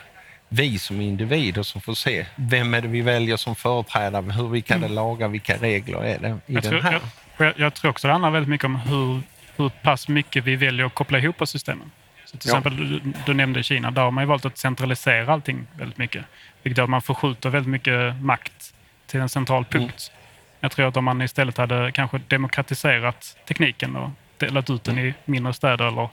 vi 0.50 0.80
som 0.80 1.02
individer 1.02 1.64
som 1.64 1.82
får 1.82 1.94
se 1.94 2.26
vem 2.36 2.74
är 2.74 2.82
det 2.82 2.88
vi 2.88 3.02
väljer 3.02 3.38
som 3.38 3.56
företrädare, 3.56 4.32
hur 4.32 4.48
vi 4.48 4.62
kan 4.62 4.80
det 4.80 4.86
mm. 4.86 4.96
laga, 4.96 5.28
vilka 5.28 5.58
regler 5.58 6.04
är 6.04 6.20
det 6.20 6.38
i 6.48 6.54
jag 6.54 6.64
den 6.64 6.82
här. 6.82 7.02
Jag, 7.38 7.54
jag, 7.58 7.74
tror 7.74 7.92
också 7.92 8.08
det 8.08 8.12
handlar 8.12 8.32
väldigt 8.32 8.50
mycket 8.50 8.66
om 8.66 8.76
hur, 8.76 9.22
hur 9.56 9.70
pass 9.70 10.08
mycket 10.08 10.44
vi 10.44 10.56
väljer 10.56 10.86
att 10.86 10.94
koppla 10.94 11.18
ihop 11.20 11.48
systemen. 11.48 11.92
Så 12.26 12.38
till 12.38 12.50
ja. 12.50 12.58
exempel, 12.58 12.90
du, 12.90 13.14
du, 13.26 13.34
nämnde 13.34 13.64
Kina, 13.64 13.92
där 13.92 14.02
har 14.02 14.12
man 14.12 14.24
ju 14.24 14.28
valt 14.28 14.46
att 14.46 14.58
centralisera 14.58 15.34
allting 15.34 15.68
väldigt 15.78 15.98
mycket. 15.98 16.26
Vilket 16.64 16.78
gör 16.78 16.84
att 16.84 16.90
man 16.90 17.02
förskjuter 17.02 17.50
väldigt 17.50 17.72
mycket 17.72 18.16
makt 18.22 18.74
till 19.08 19.20
en 19.20 19.30
central 19.30 19.66
punkt. 19.66 20.12
Mm. 20.12 20.22
Jag 20.60 20.72
tror 20.72 20.88
att 20.88 20.98
om 20.98 21.04
man 21.04 21.22
istället 21.22 21.58
hade 21.58 21.92
kanske 21.92 22.22
demokratiserat 22.28 23.38
tekniken 23.48 23.96
och 23.96 24.10
delat 24.38 24.70
ut 24.70 24.84
den 24.84 25.00
i 25.00 25.14
mindre 25.26 25.54
städer 25.54 25.88
eller 25.88 26.10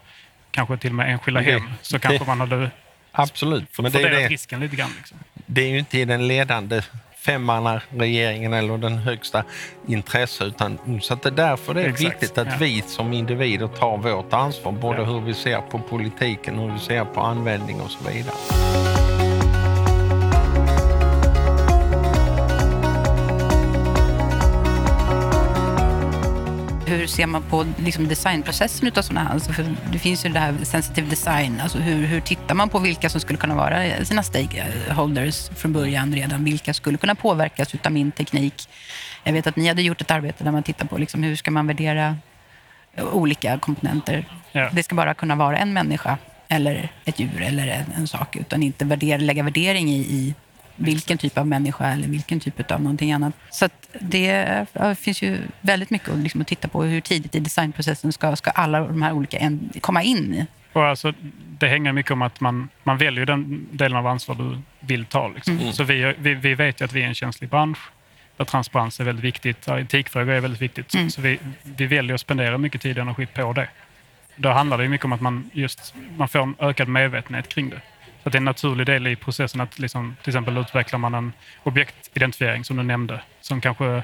kanske 0.50 0.76
till 0.76 0.90
och 0.90 0.94
med 0.94 1.12
enskilda 1.12 1.40
det, 1.40 1.52
hem 1.52 1.70
så 1.82 1.98
kanske 1.98 2.18
det, 2.18 2.26
man 2.26 2.40
hade 2.40 2.70
Absolut. 3.12 3.78
Men 3.78 3.92
det 3.92 4.02
är 4.02 4.10
det, 4.10 4.28
risken 4.28 4.60
lite 4.60 4.76
grann. 4.76 4.90
Liksom. 4.98 5.18
Det 5.46 5.62
är 5.62 5.68
ju 5.68 5.78
inte 5.78 5.98
i 5.98 6.04
den 6.04 6.28
ledande 6.28 6.82
femmannaregeringen 7.24 8.52
eller 8.52 8.78
den 8.78 8.98
högsta 8.98 9.44
intresse. 9.86 10.44
Utan, 10.44 10.78
så 11.00 11.14
att 11.14 11.22
det 11.22 11.28
är 11.28 11.30
därför 11.30 11.74
det 11.74 11.82
är 11.82 11.88
Exakt, 11.88 12.12
viktigt 12.12 12.38
att 12.38 12.46
ja. 12.46 12.56
vi 12.60 12.82
som 12.82 13.12
individer 13.12 13.66
tar 13.66 13.96
vårt 13.98 14.32
ansvar, 14.32 14.72
både 14.72 14.98
ja. 14.98 15.04
hur 15.04 15.20
vi 15.20 15.34
ser 15.34 15.60
på 15.60 15.78
politiken, 15.78 16.58
hur 16.58 16.72
vi 16.72 16.78
ser 16.78 17.04
på 17.04 17.20
användning 17.20 17.80
och 17.80 17.90
så 17.90 17.98
vidare. 18.10 18.91
Hur 27.02 27.08
ser 27.08 27.26
man 27.26 27.42
på 27.42 27.66
liksom 27.78 28.08
designprocessen 28.08 28.88
utav 28.88 29.02
sådana 29.02 29.24
här? 29.24 29.32
Alltså 29.32 29.52
det 29.92 29.98
finns 29.98 30.24
ju 30.24 30.28
det 30.28 30.38
här 30.38 30.54
sensitive 30.62 31.10
design. 31.10 31.60
Alltså 31.62 31.78
hur, 31.78 32.06
hur 32.06 32.20
tittar 32.20 32.54
man 32.54 32.68
på 32.68 32.78
vilka 32.78 33.08
som 33.08 33.20
skulle 33.20 33.38
kunna 33.38 33.54
vara 33.54 34.04
sina 34.04 34.22
stakeholders 34.22 35.48
från 35.48 35.72
början 35.72 36.14
redan? 36.14 36.44
Vilka 36.44 36.74
skulle 36.74 36.98
kunna 36.98 37.14
påverkas 37.14 37.74
utav 37.74 37.92
min 37.92 38.12
teknik? 38.12 38.68
Jag 39.24 39.32
vet 39.32 39.46
att 39.46 39.56
ni 39.56 39.68
hade 39.68 39.82
gjort 39.82 40.00
ett 40.00 40.10
arbete 40.10 40.44
där 40.44 40.52
man 40.52 40.62
tittar 40.62 40.86
på 40.86 40.98
liksom 40.98 41.22
hur 41.22 41.36
ska 41.36 41.50
man 41.50 41.66
värdera 41.66 42.16
olika 43.12 43.58
komponenter. 43.58 44.24
Ja. 44.52 44.70
Det 44.72 44.82
ska 44.82 44.94
bara 44.94 45.14
kunna 45.14 45.34
vara 45.34 45.58
en 45.58 45.72
människa 45.72 46.18
eller 46.48 46.92
ett 47.04 47.20
djur 47.20 47.42
eller 47.42 47.66
en, 47.66 47.92
en 47.96 48.08
sak, 48.08 48.36
utan 48.36 48.62
inte 48.62 48.84
värdera, 48.84 49.18
lägga 49.18 49.42
värdering 49.42 49.90
i, 49.90 49.98
i 49.98 50.34
vilken 50.76 51.18
typ 51.18 51.38
av 51.38 51.46
människa 51.46 51.86
eller 51.86 52.08
vilken 52.08 52.40
typ 52.40 52.70
av 52.70 52.82
någonting 52.82 53.12
annat. 53.12 53.34
Så 53.50 53.68
det 54.00 54.66
finns 54.98 55.22
ju 55.22 55.38
väldigt 55.60 55.90
mycket 55.90 56.18
liksom 56.18 56.40
att 56.40 56.46
titta 56.46 56.68
på 56.68 56.82
hur 56.82 57.00
tidigt 57.00 57.34
i 57.34 57.40
designprocessen 57.40 58.12
ska, 58.12 58.36
ska 58.36 58.50
alla 58.50 58.80
de 58.80 59.02
här 59.02 59.12
olika 59.12 59.38
en, 59.38 59.70
komma 59.80 60.02
in. 60.02 60.46
Och 60.72 60.84
alltså, 60.84 61.12
det 61.58 61.68
hänger 61.68 61.92
mycket 61.92 62.12
om 62.12 62.22
att 62.22 62.40
man, 62.40 62.68
man 62.82 62.98
väljer 62.98 63.26
den 63.26 63.68
delen 63.70 63.98
av 63.98 64.06
ansvar 64.06 64.34
du 64.34 64.58
vill 64.80 65.04
ta. 65.04 65.28
Liksom. 65.28 65.58
Mm. 65.58 65.72
Så 65.72 65.84
vi, 65.84 66.14
vi, 66.18 66.34
vi 66.34 66.54
vet 66.54 66.80
ju 66.80 66.84
att 66.84 66.92
vi 66.92 67.02
är 67.02 67.06
en 67.06 67.14
känslig 67.14 67.50
bransch 67.50 67.78
där 68.36 68.44
transparens 68.44 69.00
är 69.00 69.04
väldigt 69.04 69.24
viktigt, 69.24 69.66
där 69.66 69.78
etikfrågor 69.78 70.32
är 70.32 70.40
väldigt 70.40 70.62
viktigt. 70.62 70.94
Mm. 70.94 71.10
Så 71.10 71.20
vi, 71.20 71.38
vi 71.62 71.86
väljer 71.86 72.14
att 72.14 72.20
spendera 72.20 72.58
mycket 72.58 72.80
tid 72.80 72.96
och 72.98 73.02
energi 73.02 73.26
på 73.26 73.52
det. 73.52 73.68
Då 74.36 74.48
handlar 74.48 74.78
det 74.78 74.88
mycket 74.88 75.04
om 75.04 75.12
att 75.12 75.20
man, 75.20 75.50
just, 75.52 75.94
man 76.16 76.28
får 76.28 76.42
en 76.42 76.54
ökad 76.58 76.88
medvetenhet 76.88 77.48
kring 77.48 77.70
det. 77.70 77.80
Så 78.22 78.28
det 78.28 78.36
är 78.36 78.40
en 78.40 78.44
naturlig 78.44 78.86
del 78.86 79.06
i 79.06 79.16
processen 79.16 79.60
att 79.60 79.78
liksom, 79.78 80.16
till 80.22 80.30
exempel 80.30 80.58
utvecklar 80.58 80.98
man 80.98 81.14
en 81.14 81.32
objektidentifiering 81.62 82.64
som 82.64 82.76
du 82.76 82.82
nämnde, 82.82 83.20
som 83.40 83.60
kanske 83.60 84.02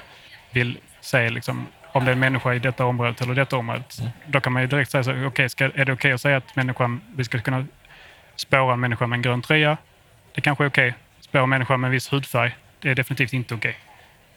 vill 0.51 0.79
säga 1.01 1.31
liksom, 1.31 1.67
om 1.93 2.05
det 2.05 2.11
är 2.11 2.13
en 2.13 2.19
människa 2.19 2.55
i 2.55 2.59
detta 2.59 2.85
området 2.85 3.21
eller 3.21 3.35
detta 3.35 3.57
området. 3.57 3.99
Mm. 3.99 4.11
Då 4.27 4.41
kan 4.41 4.53
man 4.53 4.63
ju 4.63 4.69
direkt 4.69 4.91
säga 4.91 5.05
så, 5.05 5.25
okay, 5.27 5.49
ska, 5.49 5.65
är 5.65 5.69
det 5.69 5.83
okej 5.83 5.93
okay 5.93 6.13
att 6.13 6.21
säga 6.21 6.37
att 6.37 6.57
människan, 6.57 7.01
vi 7.17 7.25
ska 7.25 7.39
kunna 7.39 7.67
spåra 8.37 8.73
en 8.73 8.81
människa 8.81 9.07
med 9.07 9.17
en 9.17 9.23
grön 9.23 9.43
tröja? 9.43 9.77
Det 10.35 10.41
kanske 10.41 10.65
är 10.65 10.69
okej. 10.69 10.89
Okay. 10.89 11.01
Spåra 11.21 11.43
en 11.43 11.49
människa 11.49 11.77
med 11.77 11.89
en 11.89 11.93
viss 11.93 12.13
hudfärg? 12.13 12.57
Det 12.81 12.91
är 12.91 12.95
definitivt 12.95 13.33
inte 13.33 13.55
okej. 13.55 13.71
Okay. 13.71 13.83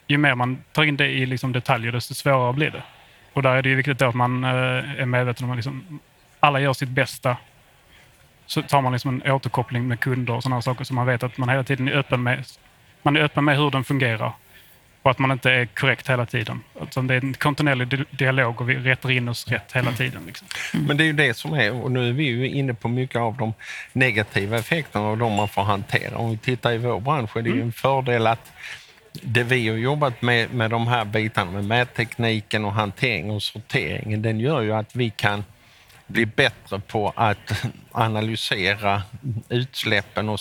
Ju 0.06 0.18
mer 0.18 0.34
man 0.34 0.62
tar 0.72 0.84
in 0.84 0.96
det 0.96 1.08
i 1.08 1.26
liksom 1.26 1.52
detaljer, 1.52 1.92
desto 1.92 2.14
svårare 2.14 2.52
blir 2.52 2.70
det. 2.70 2.82
Och 3.32 3.42
där 3.42 3.56
är 3.56 3.62
det 3.62 3.68
ju 3.68 3.74
viktigt 3.74 4.02
att 4.02 4.14
man 4.14 4.44
eh, 4.44 5.00
är 5.00 5.06
medveten 5.06 5.44
om 5.44 5.50
att 5.50 5.56
liksom, 5.56 6.00
alla 6.40 6.60
gör 6.60 6.72
sitt 6.72 6.88
bästa 6.88 7.36
så 8.46 8.62
tar 8.62 8.80
man 8.80 8.92
liksom 8.92 9.22
en 9.24 9.32
återkoppling 9.32 9.88
med 9.88 10.00
kunder 10.00 10.34
och 10.34 10.42
sådana 10.42 10.62
saker 10.62 10.84
så 10.84 10.94
man 10.94 11.06
vet 11.06 11.22
att 11.22 11.38
man 11.38 11.48
hela 11.48 11.64
tiden 11.64 11.88
är 11.88 11.92
öppen 11.92 12.22
med, 12.22 12.44
man 13.02 13.16
är 13.16 13.20
öppen 13.20 13.44
med 13.44 13.56
hur 13.56 13.70
den 13.70 13.84
fungerar 13.84 14.32
och 15.02 15.10
att 15.10 15.18
man 15.18 15.30
inte 15.30 15.50
är 15.50 15.66
korrekt 15.66 16.10
hela 16.10 16.26
tiden. 16.26 16.60
Alltså 16.80 17.02
det 17.02 17.14
är 17.14 17.24
en 17.24 17.34
kontinuerlig 17.34 18.04
dialog 18.10 18.60
och 18.60 18.70
vi 18.70 18.74
rättar 18.74 19.10
in 19.10 19.28
oss 19.28 19.48
rätt 19.48 19.72
hela 19.72 19.92
tiden. 19.92 20.22
Liksom. 20.26 20.48
Mm. 20.74 20.86
Men 20.86 20.96
det 20.96 21.04
är 21.04 21.06
ju 21.06 21.12
det 21.12 21.34
som 21.34 21.54
är, 21.54 21.72
och 21.72 21.90
nu 21.90 22.08
är 22.08 22.12
vi 22.12 22.24
ju 22.24 22.48
inne 22.48 22.74
på 22.74 22.88
mycket 22.88 23.20
av 23.20 23.36
de 23.36 23.54
negativa 23.92 24.58
effekterna 24.58 25.08
och 25.08 25.18
de 25.18 25.32
man 25.32 25.48
får 25.48 25.62
hantera. 25.62 26.16
Om 26.16 26.30
vi 26.30 26.36
tittar 26.36 26.72
i 26.72 26.78
vår 26.78 27.00
bransch 27.00 27.36
är 27.36 27.42
det 27.42 27.48
ju 27.48 27.54
mm. 27.54 27.66
en 27.66 27.72
fördel 27.72 28.26
att 28.26 28.52
det 29.12 29.42
vi 29.42 29.68
har 29.68 29.76
jobbat 29.76 30.22
med, 30.22 30.54
med 30.54 30.70
de 30.70 30.86
här 30.86 31.04
bitarna, 31.04 31.50
med 31.50 31.64
mättekniken 31.64 32.64
och 32.64 32.72
hantering 32.72 33.30
och 33.30 33.42
sorteringen, 33.42 34.22
den 34.22 34.40
gör 34.40 34.60
ju 34.60 34.72
att 34.72 34.96
vi 34.96 35.10
kan 35.10 35.44
bli 36.12 36.26
bättre 36.26 36.78
på 36.78 37.12
att 37.16 37.64
analysera 37.92 39.02
utsläppen 39.48 40.28
och 40.28 40.40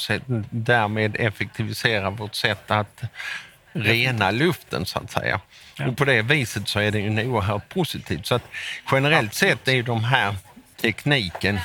därmed 0.50 1.16
effektivisera 1.20 2.10
vårt 2.10 2.36
sätt 2.36 2.72
att 2.72 3.02
rena 3.72 4.32
luften 4.32 4.86
så 4.86 5.00
att 5.00 5.12
säga. 5.12 5.42
Ja. 5.78 5.88
Och 5.88 5.98
på 5.98 6.06
det 6.06 6.22
viset 6.22 6.68
så 6.68 6.80
är 6.80 6.92
det 6.92 7.00
ju 7.00 7.28
oerhört 7.28 7.70
positivt. 7.70 8.26
Så 8.26 8.36
att 8.36 8.48
generellt 8.92 9.34
sett 9.34 9.68
är 9.68 9.84
de 9.84 10.04
här 10.04 10.36
tekniken 10.82 11.60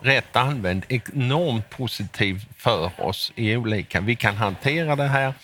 rätt 0.00 0.36
använd 0.36 0.84
enormt 0.88 1.70
positiv 1.70 2.46
för 2.56 3.00
oss 3.00 3.32
i 3.34 3.56
olika. 3.56 4.00
Vi 4.00 4.16
kan 4.16 4.36
hantera 4.36 4.96
det 4.96 5.08
här, 5.08 5.34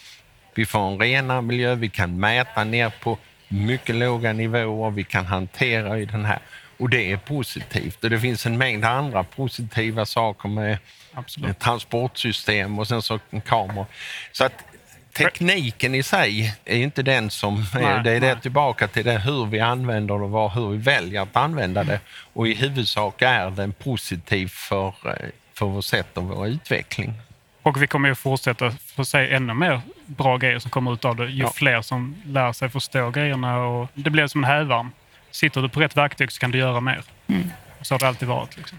vi 0.54 0.66
får 0.66 0.80
en 0.80 0.98
renare 0.98 1.42
miljö, 1.42 1.74
vi 1.74 1.88
kan 1.88 2.20
mäta 2.20 2.64
ner 2.64 2.92
på 3.00 3.18
mycket 3.48 3.96
låga 3.96 4.32
nivåer, 4.32 4.90
vi 4.90 5.04
kan 5.04 5.26
hantera 5.26 5.98
i 5.98 6.04
den 6.04 6.24
här 6.24 6.38
och 6.80 6.90
det 6.90 7.12
är 7.12 7.16
positivt. 7.16 8.04
Och 8.04 8.10
det 8.10 8.20
finns 8.20 8.46
en 8.46 8.58
mängd 8.58 8.84
andra 8.84 9.24
positiva 9.24 10.06
saker 10.06 10.48
med 10.48 10.78
Absolut. 11.14 11.58
transportsystem 11.58 12.78
och 12.78 12.88
sen 12.88 13.02
så 13.02 13.18
kameror. 13.46 13.86
Så 14.32 14.44
att 14.44 14.64
tekniken 15.12 15.94
i 15.94 16.02
sig 16.02 16.54
är 16.64 16.76
inte 16.76 17.02
den 17.02 17.30
som... 17.30 17.66
Nej, 17.74 18.00
det 18.04 18.10
är 18.10 18.20
det 18.20 18.40
tillbaka 18.40 18.88
till 18.88 19.04
det 19.04 19.18
hur 19.18 19.46
vi 19.46 19.60
använder 19.60 20.18
det 20.18 20.24
och 20.24 20.52
hur 20.52 20.68
vi 20.68 20.78
väljer 20.78 21.22
att 21.22 21.36
använda 21.36 21.84
det. 21.84 22.00
Och 22.32 22.48
i 22.48 22.54
huvudsak 22.54 23.22
är 23.22 23.50
den 23.50 23.72
positiv 23.72 24.48
för, 24.48 24.86
eh, 24.88 25.28
för 25.54 25.66
vårt 25.66 25.84
sätt 25.84 26.16
och 26.16 26.24
vår 26.24 26.46
utveckling. 26.46 27.14
Och 27.62 27.82
vi 27.82 27.86
kommer 27.86 28.08
ju 28.08 28.14
fortsätta 28.14 28.70
få 28.70 29.04
se 29.04 29.34
ännu 29.34 29.54
mer 29.54 29.80
bra 30.06 30.36
grejer 30.36 30.58
som 30.58 30.70
kommer 30.70 30.92
ut 30.94 31.04
av 31.04 31.16
det 31.16 31.26
ju 31.26 31.42
ja. 31.42 31.52
fler 31.54 31.82
som 31.82 32.16
lär 32.24 32.52
sig 32.52 32.68
förstå 32.68 33.10
grejerna. 33.10 33.58
Och 33.58 33.88
det 33.94 34.10
blir 34.10 34.26
som 34.26 34.44
en 34.44 34.50
hävarm 34.50 34.90
sitter 35.30 35.62
du 35.62 35.68
på 35.68 35.80
rätt 35.80 35.96
verktyg 35.96 36.32
så 36.32 36.40
kan 36.40 36.50
du 36.50 36.58
göra 36.58 36.80
mer. 36.80 37.02
Mm. 37.26 37.50
Så 37.82 37.94
har 37.94 37.98
det 37.98 38.08
alltid 38.08 38.28
varit. 38.28 38.56
Liksom. 38.56 38.78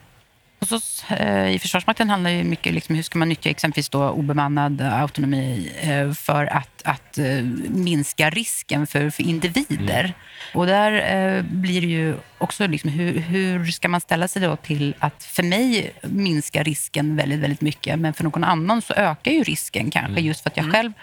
Hos 0.59 0.71
oss 0.71 1.03
eh, 1.09 1.55
i 1.55 1.59
Försvarsmakten 1.59 2.09
handlar 2.09 2.31
det 2.31 2.43
mycket 2.43 2.67
om 2.67 2.75
liksom, 2.75 2.95
hur 2.95 3.03
ska 3.03 3.19
man 3.19 3.29
nyttja 3.29 3.49
exempelvis 3.49 3.89
då 3.89 4.09
obemannad 4.09 4.81
autonomi 4.81 5.71
eh, 5.81 6.11
för 6.11 6.45
att, 6.45 6.81
att 6.83 7.17
eh, 7.17 7.43
minska 7.69 8.29
risken 8.29 8.87
för, 8.87 9.09
för 9.09 9.23
individer. 9.23 10.03
Mm. 10.03 10.13
Och 10.53 10.65
där 10.65 11.41
blir 11.41 11.81
det 11.81 11.87
ju 11.87 12.15
också 12.37 12.67
liksom, 12.67 12.89
hur, 12.89 13.19
hur 13.19 13.65
ska 13.65 13.87
man 13.87 14.01
ställa 14.01 14.27
sig 14.27 14.41
då 14.41 14.55
till 14.55 14.95
att 14.99 15.23
för 15.23 15.43
mig 15.43 15.93
minska 16.01 16.63
risken 16.63 17.15
väldigt, 17.15 17.39
väldigt 17.39 17.61
mycket 17.61 17.99
men 17.99 18.13
för 18.13 18.23
någon 18.23 18.43
annan 18.43 18.81
så 18.81 18.93
ökar 18.93 19.31
ju 19.31 19.43
risken 19.43 19.91
kanske 19.91 20.11
mm. 20.11 20.25
just 20.25 20.43
för 20.43 20.49
att 20.49 20.57
jag 20.57 20.63
mm. 20.63 20.73
själv 20.73 20.93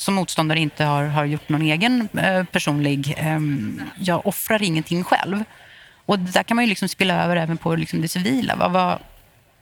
som 0.00 0.14
motståndare 0.14 0.60
inte 0.60 0.84
har, 0.84 1.04
har 1.04 1.24
gjort 1.24 1.48
någon 1.48 1.62
egen 1.62 2.08
eh, 2.18 2.44
personlig... 2.44 3.14
Eh, 3.18 3.40
jag 3.98 4.26
offrar 4.26 4.62
ingenting 4.62 5.04
själv. 5.04 5.44
Och 6.06 6.18
där 6.18 6.42
kan 6.42 6.54
man 6.54 6.64
ju 6.64 6.68
liksom 6.68 6.88
spela 6.88 7.24
över 7.24 7.36
även 7.36 7.56
på 7.56 7.76
liksom 7.76 8.00
det 8.02 8.08
civila. 8.08 8.56
Vad, 8.56 8.72
vad, 8.72 8.98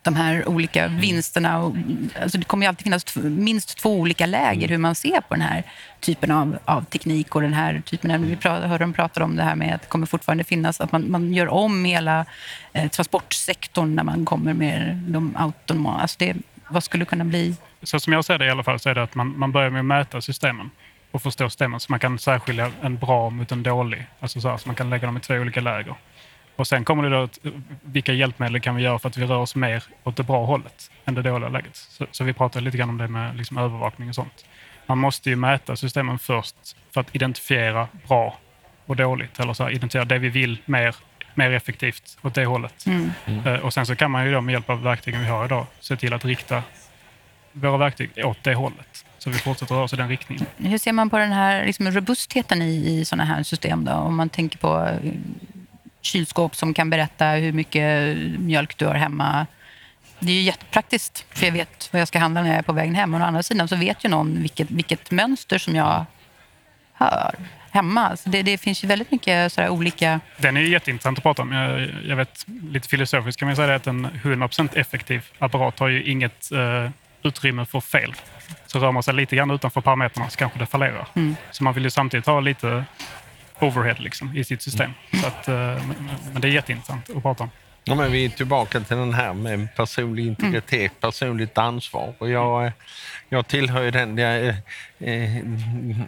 de 0.02 0.16
här 0.16 0.48
olika 0.48 0.84
mm. 0.84 1.00
vinsterna. 1.00 1.62
Och, 1.62 1.76
alltså 2.22 2.38
det 2.38 2.44
kommer 2.44 2.66
ju 2.66 2.68
alltid 2.68 2.84
finnas 2.84 3.16
minst 3.16 3.78
två 3.78 4.00
olika 4.00 4.26
läger 4.26 4.66
mm. 4.66 4.70
hur 4.70 4.78
man 4.78 4.94
ser 4.94 5.20
på 5.20 5.34
den 5.34 5.40
här 5.40 5.62
typen 6.00 6.30
av, 6.30 6.58
av 6.64 6.84
teknik 6.84 7.34
och 7.34 7.42
den 7.42 7.52
här 7.52 7.82
typen 7.86 8.10
av, 8.10 8.20
vi 8.20 8.38
hörde 8.42 8.84
dem 8.84 8.92
prata 8.92 9.24
om 9.24 9.36
det 9.36 9.42
här 9.42 9.56
med 9.56 9.74
att 9.74 9.82
det 9.82 9.88
kommer 9.88 10.06
fortfarande 10.06 10.44
finnas, 10.44 10.80
att 10.80 10.92
man, 10.92 11.10
man 11.10 11.32
gör 11.32 11.48
om 11.48 11.84
hela 11.84 12.26
eh, 12.72 12.88
transportsektorn 12.88 13.94
när 13.94 14.04
man 14.04 14.24
kommer 14.24 14.54
med 14.54 14.96
de 14.96 15.36
autonoma. 15.36 16.00
Alltså 16.00 16.16
det, 16.18 16.36
vad 16.68 16.84
skulle 16.84 17.04
kunna 17.04 17.24
bli? 17.24 17.56
Så 17.82 18.00
som 18.00 18.12
jag 18.12 18.24
ser 18.24 18.38
det 18.38 18.46
i 18.46 18.50
alla 18.50 18.62
fall 18.62 18.78
så 18.78 18.88
är 18.88 18.94
det 18.94 19.02
att 19.02 19.14
man, 19.14 19.38
man 19.38 19.52
börjar 19.52 19.70
med 19.70 19.80
att 19.80 19.86
mäta 19.86 20.20
systemen 20.20 20.70
och 21.10 21.22
förstå 21.22 21.50
systemen 21.50 21.80
så 21.80 21.92
man 21.92 22.00
kan 22.00 22.18
särskilja 22.18 22.72
en 22.82 22.96
bra 22.96 23.30
mot 23.30 23.52
en 23.52 23.62
dålig. 23.62 24.06
Alltså 24.20 24.40
så, 24.40 24.48
här, 24.48 24.56
så 24.56 24.68
man 24.68 24.76
kan 24.76 24.90
lägga 24.90 25.06
dem 25.06 25.16
i 25.16 25.20
två 25.20 25.34
olika 25.34 25.60
läger. 25.60 25.94
Och 26.56 26.66
sen 26.66 26.84
kommer 26.84 27.02
det 27.02 27.10
då 27.16 27.22
att, 27.22 27.38
vilka 27.82 28.12
hjälpmedel 28.12 28.60
kan 28.60 28.76
vi 28.76 28.82
göra 28.82 28.98
för 28.98 29.08
att 29.08 29.16
vi 29.16 29.26
rör 29.26 29.38
oss 29.38 29.54
mer 29.54 29.84
åt 30.04 30.16
det 30.16 30.22
bra 30.22 30.44
hållet 30.44 30.90
än 31.04 31.14
det 31.14 31.22
dåliga 31.22 31.48
läget. 31.48 31.76
Så, 31.76 32.06
så 32.10 32.24
vi 32.24 32.32
pratade 32.32 32.64
lite 32.64 32.78
grann 32.78 32.90
om 32.90 32.98
det 32.98 33.08
med 33.08 33.36
liksom 33.36 33.58
övervakning 33.58 34.08
och 34.08 34.14
sånt. 34.14 34.44
Man 34.86 34.98
måste 34.98 35.30
ju 35.30 35.36
mäta 35.36 35.76
systemen 35.76 36.18
först 36.18 36.56
för 36.94 37.00
att 37.00 37.16
identifiera 37.16 37.88
bra 38.08 38.36
och 38.86 38.96
dåligt. 38.96 39.40
Eller 39.40 39.52
så 39.52 39.64
här, 39.64 39.70
identifiera 39.70 40.04
det 40.04 40.18
vi 40.18 40.28
vill 40.28 40.58
mer, 40.64 40.94
mer 41.34 41.50
effektivt 41.50 42.18
åt 42.22 42.34
det 42.34 42.44
hållet. 42.44 42.86
Mm. 42.86 43.10
Mm. 43.26 43.60
Och 43.62 43.74
sen 43.74 43.86
så 43.86 43.96
kan 43.96 44.10
man 44.10 44.26
ju 44.26 44.32
då 44.32 44.40
med 44.40 44.52
hjälp 44.52 44.70
av 44.70 44.82
verktygen 44.82 45.20
vi 45.20 45.26
har 45.26 45.44
idag 45.44 45.66
se 45.80 45.96
till 45.96 46.12
att 46.12 46.24
rikta 46.24 46.62
våra 47.60 47.76
verktyg 47.76 48.10
åt 48.24 48.44
det 48.44 48.54
hållet. 48.54 49.04
Så 49.18 49.30
vi 49.30 49.38
fortsätter 49.38 49.74
röra 49.74 49.84
oss 49.84 49.92
i 49.92 49.96
den 49.96 50.08
riktningen. 50.08 50.46
Hur 50.56 50.78
ser 50.78 50.92
man 50.92 51.10
på 51.10 51.18
den 51.18 51.32
här 51.32 51.66
liksom, 51.66 51.90
robustheten 51.90 52.62
i, 52.62 52.98
i 53.00 53.04
sådana 53.04 53.24
här 53.24 53.42
system? 53.42 53.84
Då? 53.84 53.92
Om 53.92 54.16
man 54.16 54.28
tänker 54.28 54.58
på 54.58 54.88
kylskåp 56.00 56.56
som 56.56 56.74
kan 56.74 56.90
berätta 56.90 57.26
hur 57.26 57.52
mycket 57.52 58.16
mjölk 58.38 58.78
du 58.78 58.86
har 58.86 58.94
hemma. 58.94 59.46
Det 60.18 60.32
är 60.32 60.36
ju 60.36 60.42
jättepraktiskt, 60.42 61.26
för 61.30 61.46
jag 61.46 61.52
vet 61.52 61.88
vad 61.92 62.00
jag 62.00 62.08
ska 62.08 62.18
handla 62.18 62.42
när 62.42 62.48
jag 62.48 62.58
är 62.58 62.62
på 62.62 62.72
vägen 62.72 62.94
hem. 62.94 63.14
Och 63.14 63.20
å 63.20 63.24
andra 63.24 63.42
sidan 63.42 63.68
så 63.68 63.76
vet 63.76 64.04
ju 64.04 64.08
någon 64.08 64.42
vilket, 64.42 64.70
vilket 64.70 65.10
mönster 65.10 65.58
som 65.58 65.74
jag 65.74 66.04
hör 66.92 67.34
hemma. 67.70 68.16
Så 68.16 68.28
det, 68.28 68.42
det 68.42 68.58
finns 68.58 68.84
ju 68.84 68.88
väldigt 68.88 69.10
mycket 69.10 69.52
sådär 69.52 69.68
olika... 69.68 70.20
Den 70.36 70.56
är 70.56 70.60
jätteintressant 70.60 71.18
att 71.18 71.22
prata 71.22 71.42
om. 71.42 71.52
Jag, 71.52 71.88
jag 72.04 72.16
vet, 72.16 72.46
lite 72.70 72.88
filosofiskt 72.88 73.38
kan 73.38 73.48
man 73.48 73.56
säga 73.56 73.74
att 73.74 73.86
en 73.86 74.06
100% 74.06 74.78
effektiv 74.78 75.24
apparat 75.38 75.78
har 75.78 75.88
ju 75.88 76.04
inget 76.04 76.52
uh, 76.52 76.90
utrymme 77.28 77.66
för 77.66 77.80
fel. 77.80 78.14
Så 78.66 78.78
rör 78.78 78.92
man 78.92 79.02
sig 79.02 79.14
lite 79.14 79.36
grann 79.36 79.50
utanför 79.50 79.80
parametrarna 79.80 80.30
så 80.30 80.36
kanske 80.36 80.58
det 80.58 80.66
fallerar. 80.66 81.08
Mm. 81.14 81.36
Så 81.50 81.64
man 81.64 81.74
vill 81.74 81.84
ju 81.84 81.90
samtidigt 81.90 82.26
ha 82.26 82.40
lite 82.40 82.84
overhead 83.58 83.96
liksom, 83.98 84.36
i 84.36 84.44
sitt 84.44 84.62
system. 84.62 84.90
Så 85.20 85.26
att, 85.26 85.48
eh, 85.48 85.54
men 86.32 86.40
det 86.40 86.48
är 86.48 86.52
jätteintressant 86.52 87.10
att 87.10 87.22
prata 87.22 87.44
om. 87.44 87.50
Ja, 87.84 87.94
men 87.94 88.12
vi 88.12 88.24
är 88.24 88.28
tillbaka 88.28 88.80
till 88.80 88.96
den 88.96 89.14
här 89.14 89.34
med 89.34 89.74
personlig 89.76 90.26
integritet, 90.26 90.92
mm. 90.92 91.00
personligt 91.00 91.58
ansvar. 91.58 92.14
Och 92.18 92.30
jag, 92.30 92.66
eh, 92.66 92.72
jag 93.28 93.48
tillhör 93.48 93.82
ju 93.82 93.90
den, 93.90 94.18
jag, 94.18 94.46
eh, 94.48 95.44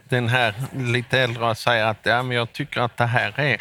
den 0.09 0.29
här 0.29 0.55
lite 0.77 1.21
äldre 1.21 1.50
och 1.50 1.59
säger 1.59 1.85
att 1.85 1.99
ja, 2.03 2.23
men 2.23 2.37
jag 2.37 2.53
tycker 2.53 2.81
att 2.81 2.97
det 2.97 3.07
här 3.07 3.41
är 3.41 3.61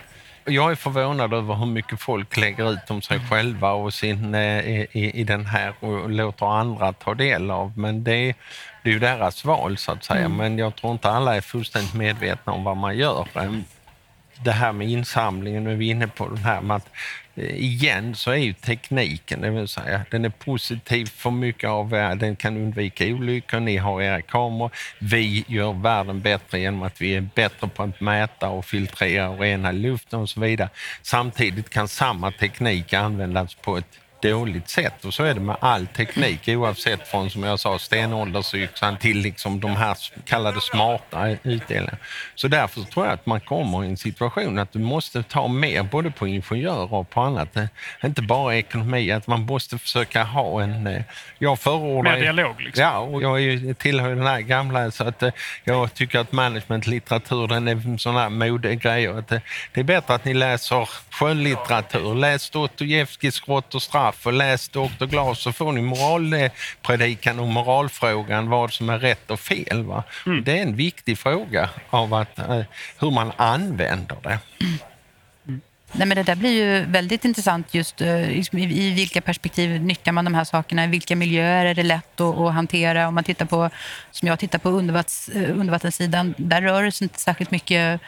jag 0.50 0.72
är 0.72 0.76
förvånad 0.76 1.34
över 1.34 1.56
hur 1.56 1.66
mycket 1.66 2.00
folk 2.00 2.38
lägger 2.38 2.72
ut 2.72 2.90
om 2.92 3.02
sig 3.02 3.18
mm. 3.18 3.30
själva 3.30 3.72
och 3.72 3.94
sin, 3.94 4.36
i, 4.36 4.88
i, 5.14 5.24
den 5.24 5.46
här 5.46 5.74
och 5.80 6.10
låter 6.10 6.60
andra 6.60 6.94
ta 6.94 7.14
del 7.14 7.52
av. 7.52 7.78
Men 7.78 8.04
det, 8.04 8.36
det 8.84 8.90
är 8.90 8.94
ju 8.94 9.00
deras 9.00 9.46
val 9.46 9.78
så 9.78 9.92
att 9.92 10.04
säga. 10.04 10.26
Mm. 10.26 10.38
Men 10.38 10.58
jag 10.58 10.76
tror 10.76 10.92
inte 10.94 11.10
alla 11.10 11.36
är 11.36 11.42
fullständigt 11.42 11.94
medvetna 11.94 12.54
om 12.54 12.64
vad 12.64 12.78
man 12.78 12.98
gör 12.98 13.28
det 14.44 14.52
här 14.52 14.72
med 14.72 14.90
insamlingen, 14.90 15.64
nu 15.64 15.72
är 15.72 15.76
vi 15.76 15.90
inne 15.90 16.08
på 16.08 16.28
det 16.28 16.40
här 16.40 16.62
med 16.62 16.78
att 16.78 16.88
eh, 17.29 17.29
Eh, 17.40 17.56
igen 17.56 18.16
så 18.16 18.32
är 18.32 18.36
ju 18.36 18.54
tekniken, 18.54 19.42
det 19.42 19.50
vill 19.50 19.68
säga, 19.68 20.06
den 20.12 20.26
är 20.26 20.30
positiv 20.30 21.06
för 21.06 21.32
mycket 21.32 21.70
av 21.70 21.90
den 21.90 22.36
kan 22.36 22.58
undvika 22.58 23.06
olyckor, 23.06 23.60
ni 23.60 23.78
har 23.78 24.02
era 24.02 24.22
kameror. 24.22 24.72
Vi 25.00 25.46
gör 25.48 25.74
världen 25.74 26.22
bättre 26.22 26.60
genom 26.60 26.84
att 26.84 27.02
vi 27.02 27.16
är 27.16 27.30
bättre 27.36 27.68
på 27.68 27.84
att 27.84 28.02
mäta 28.02 28.50
och 28.50 28.66
filtrera 28.66 29.30
och 29.30 29.40
rena 29.40 29.72
luften 29.72 30.20
och 30.20 30.30
så 30.30 30.40
vidare. 30.40 30.70
Samtidigt 31.02 31.70
kan 31.70 31.88
samma 31.88 32.32
teknik 32.32 32.94
användas 32.94 33.56
på 33.56 33.78
ett 33.78 34.00
dåligt 34.22 34.70
sätt. 34.70 35.06
Och 35.06 35.14
så 35.14 35.24
är 35.24 35.34
det 35.34 35.40
med 35.40 35.56
all 35.60 35.88
teknik 35.88 36.48
oavsett 36.48 37.08
från 37.08 37.30
som 37.30 37.44
jag 37.44 37.60
sa 37.60 37.80
stenåldersyxan 37.80 38.98
till 38.98 39.18
liksom 39.18 39.60
de 39.60 39.76
här 39.76 39.98
kallade 40.26 40.62
smarta 40.62 41.30
utdelningarna. 41.44 41.98
Så 42.36 42.48
därför 42.48 42.82
tror 42.82 43.06
jag 43.06 43.14
att 43.14 43.26
man 43.26 43.40
kommer 43.40 43.84
i 43.84 43.88
en 43.88 43.98
situation 43.98 44.60
att 44.60 44.72
du 44.72 44.80
måste 44.80 45.24
ta 45.24 45.48
mer 45.48 45.84
både 45.84 46.12
på 46.12 46.28
ingenjörer 46.28 46.94
och 46.94 47.10
på 47.10 47.22
annat. 47.22 47.58
Inte 48.04 48.22
bara 48.22 48.56
ekonomi, 48.56 49.12
att 49.12 49.28
man 49.28 49.42
måste 49.42 49.78
försöka 49.78 50.24
ha 50.24 50.62
en... 50.62 50.88
Eh, 50.88 51.02
jag 51.38 51.60
förordar... 51.60 52.12
Mer 52.12 52.22
dialog 52.22 52.62
liksom. 52.62 52.84
Ja, 52.84 53.00
och 53.00 53.42
jag 53.42 53.78
tillhör 53.78 54.10
den 54.10 54.28
här 54.28 54.42
gamla 54.42 54.92
så 54.92 55.04
att 55.04 55.24
eh, 55.24 55.32
jag 55.64 55.94
tycker 55.94 56.20
att 56.20 56.32
managementlitteratur 56.32 57.48
den 57.48 57.68
är 57.68 57.98
sån 57.98 58.16
här 58.16 58.30
modegrej. 58.30 59.08
Att 59.08 59.32
eh, 59.32 59.40
det 59.74 59.80
är 59.80 59.84
bättre 59.84 60.14
att 60.14 60.26
ni 60.26 60.34
läser 60.34 60.90
skönlitteratur. 61.10 62.16
Läs 62.16 62.50
Dostojevskijs 62.50 63.40
Grått 63.40 63.76
och 63.76 63.82
straff 63.82 64.09
straff 64.10 64.26
och 64.26 64.34
läs 64.34 64.70
Dr. 64.70 65.06
Glas 65.06 65.40
så 65.40 65.52
får 65.52 65.72
ni 65.72 65.82
moralpredikan 65.82 67.40
och 67.40 67.48
moralfrågan 67.48 68.50
vad 68.50 68.74
som 68.74 68.90
är 68.90 69.00
rätt 69.00 69.32
och 69.32 69.40
fel. 69.40 69.84
Va? 69.84 70.04
Mm. 70.26 70.44
Det 70.44 70.60
är 70.60 70.62
en 70.62 70.76
viktig 70.76 71.18
fråga 71.18 71.70
av 71.90 72.14
att, 72.14 72.40
eh, 72.40 72.62
hur 73.00 73.12
man 73.12 73.32
använder 73.38 74.18
det. 74.24 74.40
Nej, 75.92 76.08
men 76.08 76.16
det 76.16 76.24
där 76.24 76.36
blir 76.36 76.52
ju 76.52 76.86
väldigt 76.86 77.26
intressant 77.26 77.74
just 77.74 78.02
uh, 78.02 78.40
i, 78.40 78.94
vilka 78.96 79.22
perspektiv 79.22 79.82
nyttjar 79.82 80.12
man 80.12 80.26
de 80.26 80.34
här 80.34 80.44
sakerna? 80.44 80.84
I 80.84 80.88
vilka 80.88 81.16
miljöer 81.16 81.66
är 81.66 81.76
det 81.76 81.84
lätt 81.84 82.22
att, 82.22 82.38
att 82.38 82.54
hantera? 82.54 83.08
Om 83.08 83.16
man 83.16 83.24
tittar 83.24 83.46
på, 83.46 83.70
som 84.12 84.28
jag 84.28 84.40
tittar 84.40 84.60
på 84.60 84.70
undervats, 84.70 85.30
uh, 85.36 85.60
undervattenssidan, 85.60 86.34
där 86.38 86.62
rör 86.62 86.84
det 86.84 86.92
sig 86.92 87.06
inte 87.06 87.20
särskilt 87.20 87.52
mycket 87.52 88.02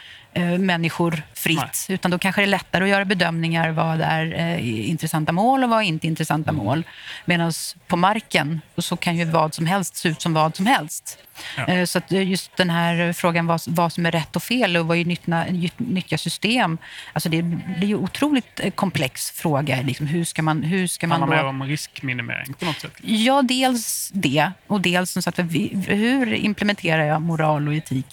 människor 0.58 1.22
fritt. 1.34 1.58
Nej. 1.88 1.94
Utan 1.94 2.10
då 2.10 2.18
kanske 2.18 2.40
det 2.40 2.44
är 2.44 2.46
lättare 2.46 2.84
att 2.84 2.90
göra 2.90 3.04
bedömningar 3.04 3.70
vad 3.70 4.00
är 4.00 4.56
uh, 4.56 4.90
intressanta 4.90 5.32
mål 5.32 5.64
och 5.64 5.70
vad 5.70 5.78
är 5.78 5.86
inte 5.86 6.06
intressanta 6.06 6.50
mm. 6.50 6.64
mål. 6.64 6.84
Medan 7.24 7.52
på 7.86 7.96
marken 7.96 8.60
så 8.78 8.96
kan 8.96 9.16
ju 9.16 9.24
vad 9.24 9.54
som 9.54 9.66
helst 9.66 9.96
se 9.96 10.08
ut 10.08 10.22
som 10.22 10.34
vad 10.34 10.56
som 10.56 10.66
helst. 10.66 11.18
Ja. 11.56 11.66
Eh, 11.66 11.84
så 11.84 11.98
att 11.98 12.10
just 12.10 12.56
den 12.56 12.70
här 12.70 13.12
frågan 13.12 13.46
vad, 13.46 13.60
vad 13.66 13.92
som 13.92 14.06
är 14.06 14.10
rätt 14.10 14.36
och 14.36 14.42
fel 14.42 14.76
och 14.76 14.86
vad 14.86 14.96
är 14.98 15.04
nyttna, 15.04 15.44
nyttja 15.76 16.18
system. 16.18 16.78
Alltså 17.12 17.28
det 17.28 17.42
blir 17.42 17.88
ju 17.88 17.96
otroligt 17.96 18.60
eh, 18.60 18.70
komplex 18.70 19.30
fråga. 19.30 19.80
Liksom 19.82 20.06
hur 20.06 20.24
ska 20.24 20.42
man, 20.42 20.62
hur 20.62 20.86
ska 20.86 21.06
man 21.06 21.20
Handlar 21.20 21.42
då... 21.42 21.48
om 21.48 21.62
riskminimering 21.62 22.54
på 22.54 22.64
något 22.64 22.80
sätt? 22.80 22.92
Ja, 23.02 23.42
dels 23.42 24.10
det. 24.14 24.52
Och 24.66 24.80
dels 24.80 25.10
som 25.10 25.22
sagt, 25.22 25.38
hur 25.38 26.34
implementerar 26.34 27.04
jag 27.04 27.22
moral 27.22 27.68
och 27.68 27.74
etik 27.74 28.06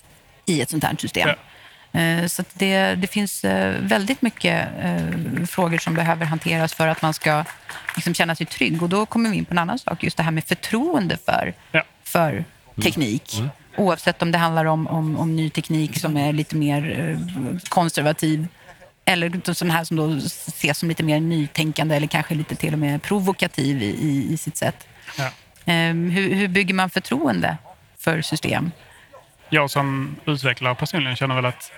i 0.46 0.62
ett 0.62 0.70
sånt 0.70 0.84
här 0.84 0.96
system? 1.00 1.30
Ja. 1.30 1.36
Eh, 1.92 2.26
så 2.26 2.44
det, 2.54 2.96
det, 2.96 3.08
finns 3.08 3.44
väldigt 3.80 4.22
mycket 4.22 4.68
frågor 5.48 5.78
som 5.78 5.94
behöver 5.94 6.26
hanteras 6.26 6.74
för 6.74 6.88
att 6.88 7.02
man 7.02 7.14
ska 7.14 7.44
liksom 7.96 8.14
känna 8.14 8.36
sig 8.36 8.46
trygg. 8.46 8.84
Och 8.84 8.90
då 8.90 9.06
kommer 9.06 9.30
vi 9.30 9.38
in 9.38 9.46
på 9.46 9.54
en 9.54 9.58
annan 9.58 9.80
sak, 9.80 10.04
just 10.04 10.18
det 10.18 10.24
här 10.24 10.32
med 10.32 10.44
förtroende 10.44 11.18
för, 11.26 11.54
ja. 11.72 11.84
för 12.04 12.46
teknik. 12.82 13.38
Mm. 13.40 13.50
Oavsett 13.78 14.22
om 14.22 14.32
det 14.32 14.38
handlar 14.38 14.66
om, 14.66 14.88
om, 14.88 15.18
om, 15.18 15.36
ny 15.36 15.50
teknik 15.50 16.00
som 16.00 16.18
är 16.18 16.34
lite 16.34 16.56
mer 16.56 17.00
eh, 17.00 17.70
konservativ 17.70 18.48
eller 19.06 19.54
sån 19.54 19.72
här 19.72 19.84
som 19.84 19.98
då 19.98 20.18
ses 20.28 20.78
som 20.78 20.90
lite 20.90 21.04
mer 21.04 21.20
nytänkande 21.20 21.96
eller 21.96 22.08
kanske 22.08 22.36
lite 22.36 22.56
till 22.56 22.74
och 22.74 22.80
med 22.80 23.02
provokativ 23.02 23.82
i, 23.84 24.28
i 24.34 24.38
sitt 24.38 24.58
sätt. 24.58 24.88
Ja. 25.18 25.30
Um, 25.66 26.10
hur, 26.10 26.34
hur 26.34 26.48
bygger 26.48 26.74
man 26.74 26.90
förtroende 26.90 27.58
för 27.98 28.22
system? 28.22 28.72
Jag 29.50 29.70
som 29.70 30.16
utvecklare 30.26 30.76
personligen 30.76 31.16
känner 31.16 31.36
väl 31.36 31.46
att 31.46 31.72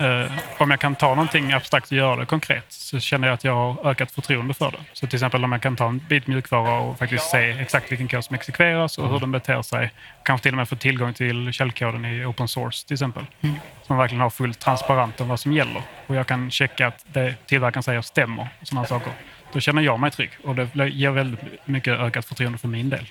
Eh, 0.00 0.32
om 0.58 0.70
jag 0.70 0.80
kan 0.80 0.94
ta 0.94 1.08
någonting 1.08 1.52
abstrakt 1.52 1.86
och 1.86 1.96
göra 1.96 2.16
det 2.16 2.26
konkret 2.26 2.64
så 2.68 3.00
känner 3.00 3.28
jag 3.28 3.34
att 3.34 3.44
jag 3.44 3.54
har 3.54 3.90
ökat 3.90 4.10
förtroende 4.10 4.54
för 4.54 4.70
det. 4.70 4.78
Så 4.92 5.06
till 5.06 5.16
exempel 5.16 5.44
om 5.44 5.52
jag 5.52 5.62
kan 5.62 5.76
ta 5.76 5.88
en 5.88 5.98
bit 5.98 6.26
mjukvara 6.26 6.78
och 6.78 6.98
faktiskt 6.98 7.30
se 7.30 7.50
exakt 7.50 7.92
vilken 7.92 8.08
kod 8.08 8.24
som 8.24 8.34
exekveras 8.34 8.98
och 8.98 9.08
hur 9.10 9.20
den 9.20 9.32
beter 9.32 9.62
sig. 9.62 9.92
Kanske 10.22 10.42
till 10.42 10.52
och 10.52 10.56
med 10.56 10.68
få 10.68 10.76
tillgång 10.76 11.14
till 11.14 11.52
källkoden 11.52 12.04
i 12.04 12.24
open 12.24 12.48
source 12.48 12.86
till 12.86 12.94
exempel. 12.94 13.24
Mm. 13.40 13.56
Så 13.82 13.92
man 13.92 13.98
verkligen 13.98 14.20
har 14.20 14.30
fullt 14.30 14.58
transparent 14.58 15.20
om 15.20 15.28
vad 15.28 15.40
som 15.40 15.52
gäller. 15.52 15.82
Och 16.06 16.14
jag 16.14 16.26
kan 16.26 16.50
checka 16.50 16.86
att 16.86 17.04
det 17.12 17.34
tillverkaren 17.46 17.82
säger 17.82 18.02
stämmer. 18.02 18.48
Sådana 18.62 18.86
saker. 18.86 19.12
då 19.52 19.60
känner 19.60 19.82
jag 19.82 20.00
mig 20.00 20.10
trygg 20.10 20.30
och 20.44 20.54
det 20.54 20.88
ger 20.88 21.10
väldigt 21.10 21.40
mycket 21.64 21.98
ökat 21.98 22.24
förtroende 22.24 22.58
för 22.58 22.68
min 22.68 22.90
del. 22.90 23.06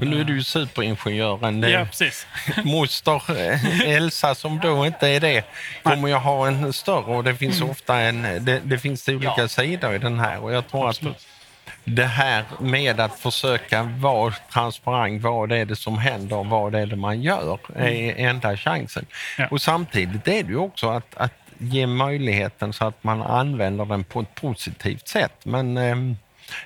Men 0.00 0.10
nu 0.10 0.20
är 0.20 0.24
du 0.24 0.34
ju 0.34 0.42
superingenjören. 0.42 1.62
Ja, 1.62 1.84
precis. 1.84 2.26
Moster 2.64 3.22
eh, 3.50 3.80
Elsa 3.96 4.34
som 4.34 4.58
då 4.58 4.86
inte 4.86 5.08
är 5.08 5.20
det 5.20 5.44
kommer 5.82 6.08
jag 6.08 6.20
ha 6.20 6.46
en 6.46 6.72
större 6.72 7.16
och 7.16 7.24
det 7.24 7.34
finns 7.34 7.56
Mm. 7.58 7.70
ofta 7.70 8.00
en, 8.00 8.22
det, 8.44 8.60
det 8.64 8.78
finns 8.78 9.08
olika 9.08 9.34
Ja. 9.36 9.48
sidor 9.48 9.94
i 9.94 9.98
den 9.98 10.18
här 10.20 10.42
och 10.42 10.52
jag 10.52 10.68
tror 10.68 10.88
Absolut. 10.88 11.16
att 11.16 11.26
det 11.84 12.04
här 12.04 12.44
med 12.60 13.00
att 13.00 13.18
försöka 13.20 13.82
vara 13.82 14.34
transparent, 14.52 15.22
vad 15.22 15.52
är 15.52 15.64
det 15.64 15.76
som 15.76 15.98
händer, 15.98 16.44
vad 16.44 16.74
är 16.74 16.86
det 16.86 16.96
man 16.96 17.22
gör, 17.22 17.58
är 17.76 18.14
enda 18.28 18.56
chansen. 18.56 19.06
Mm. 19.38 19.48
Ja. 19.50 19.54
Och 19.54 19.62
samtidigt 19.62 20.28
är 20.28 20.42
det 20.42 20.48
ju 20.50 20.56
också 20.58 20.88
att, 20.90 21.14
att 21.16 21.32
ge 21.58 21.86
möjligheten 21.86 22.72
så 22.72 22.84
att 22.86 23.04
man 23.04 23.22
använder 23.22 23.84
den 23.84 24.04
på 24.04 24.20
ett 24.20 24.34
positivt 24.34 25.08
sätt. 25.08 25.32
Men 25.42 25.76
ehm, 25.76 26.16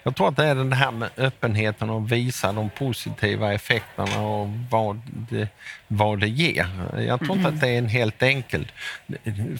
jag 0.02 0.16
tror 0.16 0.28
att 0.28 0.36
det 0.36 0.44
är 0.44 0.54
det 0.54 0.76
här 0.76 0.90
med 0.90 1.10
öppenheten 1.16 1.90
och 1.90 2.12
visa 2.12 2.52
de 2.52 2.70
positiva 2.70 3.54
effekterna 3.54 4.20
och 4.20 4.48
vad 4.70 5.00
det, 5.30 5.48
vad 5.88 6.20
det 6.20 6.28
ger. 6.28 6.66
Jag 6.98 7.20
tror 7.20 7.36
inte 7.36 7.48
att 7.48 7.60
det 7.60 7.68
är 7.68 7.78
en 7.78 7.88
helt 7.88 8.22
enkel... 8.22 8.72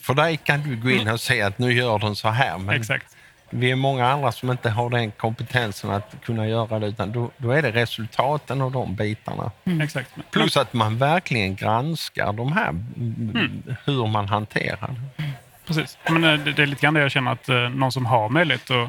För 0.03 0.15
dig 0.15 0.37
kan 0.37 0.63
du 0.63 0.77
gå 0.77 0.91
in 0.91 1.09
och 1.09 1.21
säga 1.21 1.47
att 1.47 1.59
nu 1.59 1.73
gör 1.73 1.99
den 1.99 2.17
så 2.17 2.29
här. 2.29 2.59
Men 2.59 2.77
Exakt. 2.77 3.17
vi 3.51 3.71
är 3.71 3.77
många 3.77 4.07
andra 4.09 4.33
som 4.33 4.51
inte 4.51 4.71
har 4.71 4.91
den 4.91 5.11
kompetensen 5.11 5.91
att 5.91 6.15
kunna 6.25 6.49
göra 6.49 6.79
det, 6.79 6.87
utan 6.87 7.13
då, 7.13 7.31
då 7.37 7.51
är 7.51 7.63
det 7.63 7.71
resultaten 7.71 8.63
och 8.63 8.73
de 8.73 8.95
bitarna. 8.95 9.51
Men- 9.65 9.89
Plus 10.31 10.57
att 10.57 10.73
man 10.73 10.99
verkligen 10.99 11.57
granskar 11.57 12.33
de 12.33 12.53
här, 12.53 12.69
mm. 12.69 13.63
hur 13.85 14.07
man 14.07 14.29
hanterar 14.29 14.95
det. 15.17 15.33
Precis. 15.67 15.99
Men 16.11 16.25
eh, 16.25 16.45
det, 16.45 16.53
det 16.53 16.63
är 16.63 16.67
lite 16.67 16.83
grann 16.83 16.95
det 16.95 17.01
jag 17.01 17.11
känner 17.11 17.33
att 17.33 17.49
eh, 17.49 17.57
någon 17.57 17.93
som 17.93 18.07
har 18.07 18.29
möjlighet 18.29 18.71
att 18.71 18.89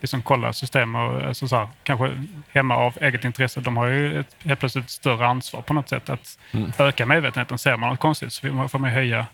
liksom 0.00 0.22
kolla 0.22 0.52
system 0.52 0.94
och 0.94 1.22
alltså 1.22 1.48
så 1.48 1.56
här, 1.56 1.68
kanske 1.82 2.10
hemma 2.52 2.76
av 2.76 2.98
eget 3.00 3.24
intresse, 3.24 3.60
de 3.60 3.76
har 3.76 3.86
ju 3.86 4.20
ett, 4.20 4.36
helt 4.44 4.60
plötsligt 4.60 4.84
ett 4.84 4.90
större 4.90 5.26
ansvar 5.26 5.62
på 5.62 5.74
något 5.74 5.88
sätt 5.88 6.10
att 6.10 6.38
öka 6.78 7.06
medvetenheten. 7.06 7.58
Ser 7.58 7.76
man 7.76 7.90
något 7.90 8.00
konstigt 8.00 8.32
så 8.32 8.68
får 8.68 8.78
man- 8.78 8.90
höja 8.90 9.26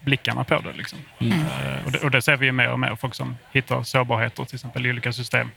blickarna 0.00 0.44
på 0.44 0.60
det. 0.60 0.72
Liksom. 0.72 0.98
Eh, 1.20 1.86
och 1.86 1.92
det. 1.92 1.98
Och 1.98 2.10
det 2.10 2.22
ser 2.22 2.36
vi 2.36 2.46
ju 2.46 2.52
mer 2.52 2.68
och 2.68 2.80
mer. 2.80 2.96
Folk 2.96 3.14
som 3.14 3.36
hittar 3.52 3.82
sårbarheter 3.82 4.44
till 4.44 4.54
exempel 4.54 4.86
i 4.86 4.90
olika 4.90 5.12
system 5.12 5.50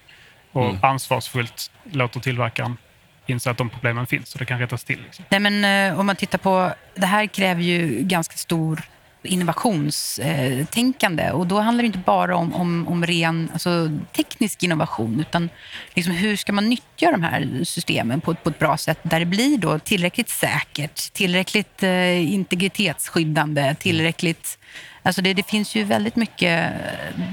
och 0.52 0.76
ansvarsfullt 0.82 1.72
låter 1.92 2.20
tillverkaren 2.20 2.78
inse 3.26 3.52
att 3.52 3.58
de 3.58 3.70
problemen 3.70 4.08
finns 4.08 4.34
och 4.34 4.40
det 4.40 4.46
kan 4.46 4.60
rättas 4.60 4.84
till. 4.84 5.02
Liksom. 5.04 5.26
Nej, 5.30 5.40
men, 5.40 5.66
eh, 5.92 6.00
om 6.00 6.06
man 6.06 6.16
tittar 6.16 6.38
på... 6.38 6.74
Det 6.96 7.06
här 7.06 7.26
kräver 7.28 7.62
ju 7.62 8.00
ganska 8.04 8.38
stor 8.38 8.82
innovationstänkande. 9.28 11.32
Och 11.32 11.48
då 11.48 11.60
handlar 11.60 11.82
det 11.82 11.86
inte 11.86 11.98
bara 12.00 12.36
om, 12.38 12.54
om, 12.54 12.88
om 12.88 13.06
ren 13.06 13.50
alltså, 13.54 13.90
teknisk 14.16 14.64
innovation 14.64 15.20
utan 15.20 15.50
liksom, 15.94 16.14
hur 16.14 16.36
ska 16.36 16.54
man 16.54 16.70
nyttja 16.70 17.12
de 17.12 17.24
här 17.24 17.64
systemen 17.64 18.22
på, 18.22 18.32
ett- 18.32 18.44
på 18.44 18.50
ett 18.50 18.60
bra 18.60 18.78
sätt 18.78 19.00
där 19.04 19.20
det 19.20 19.26
blir 19.26 19.58
då 19.58 19.80
tillräckligt 19.80 20.30
säkert, 20.30 21.14
tillräckligt 21.14 21.84
eh, 21.84 22.34
integritetsskyddande, 22.34 23.76
tillräckligt... 23.80 24.58
Alltså 25.04 25.22
det, 25.22 25.34
det 25.34 25.44
finns 25.48 25.76
ju 25.76 25.84
väldigt 25.84 26.16
mycket 26.16 26.74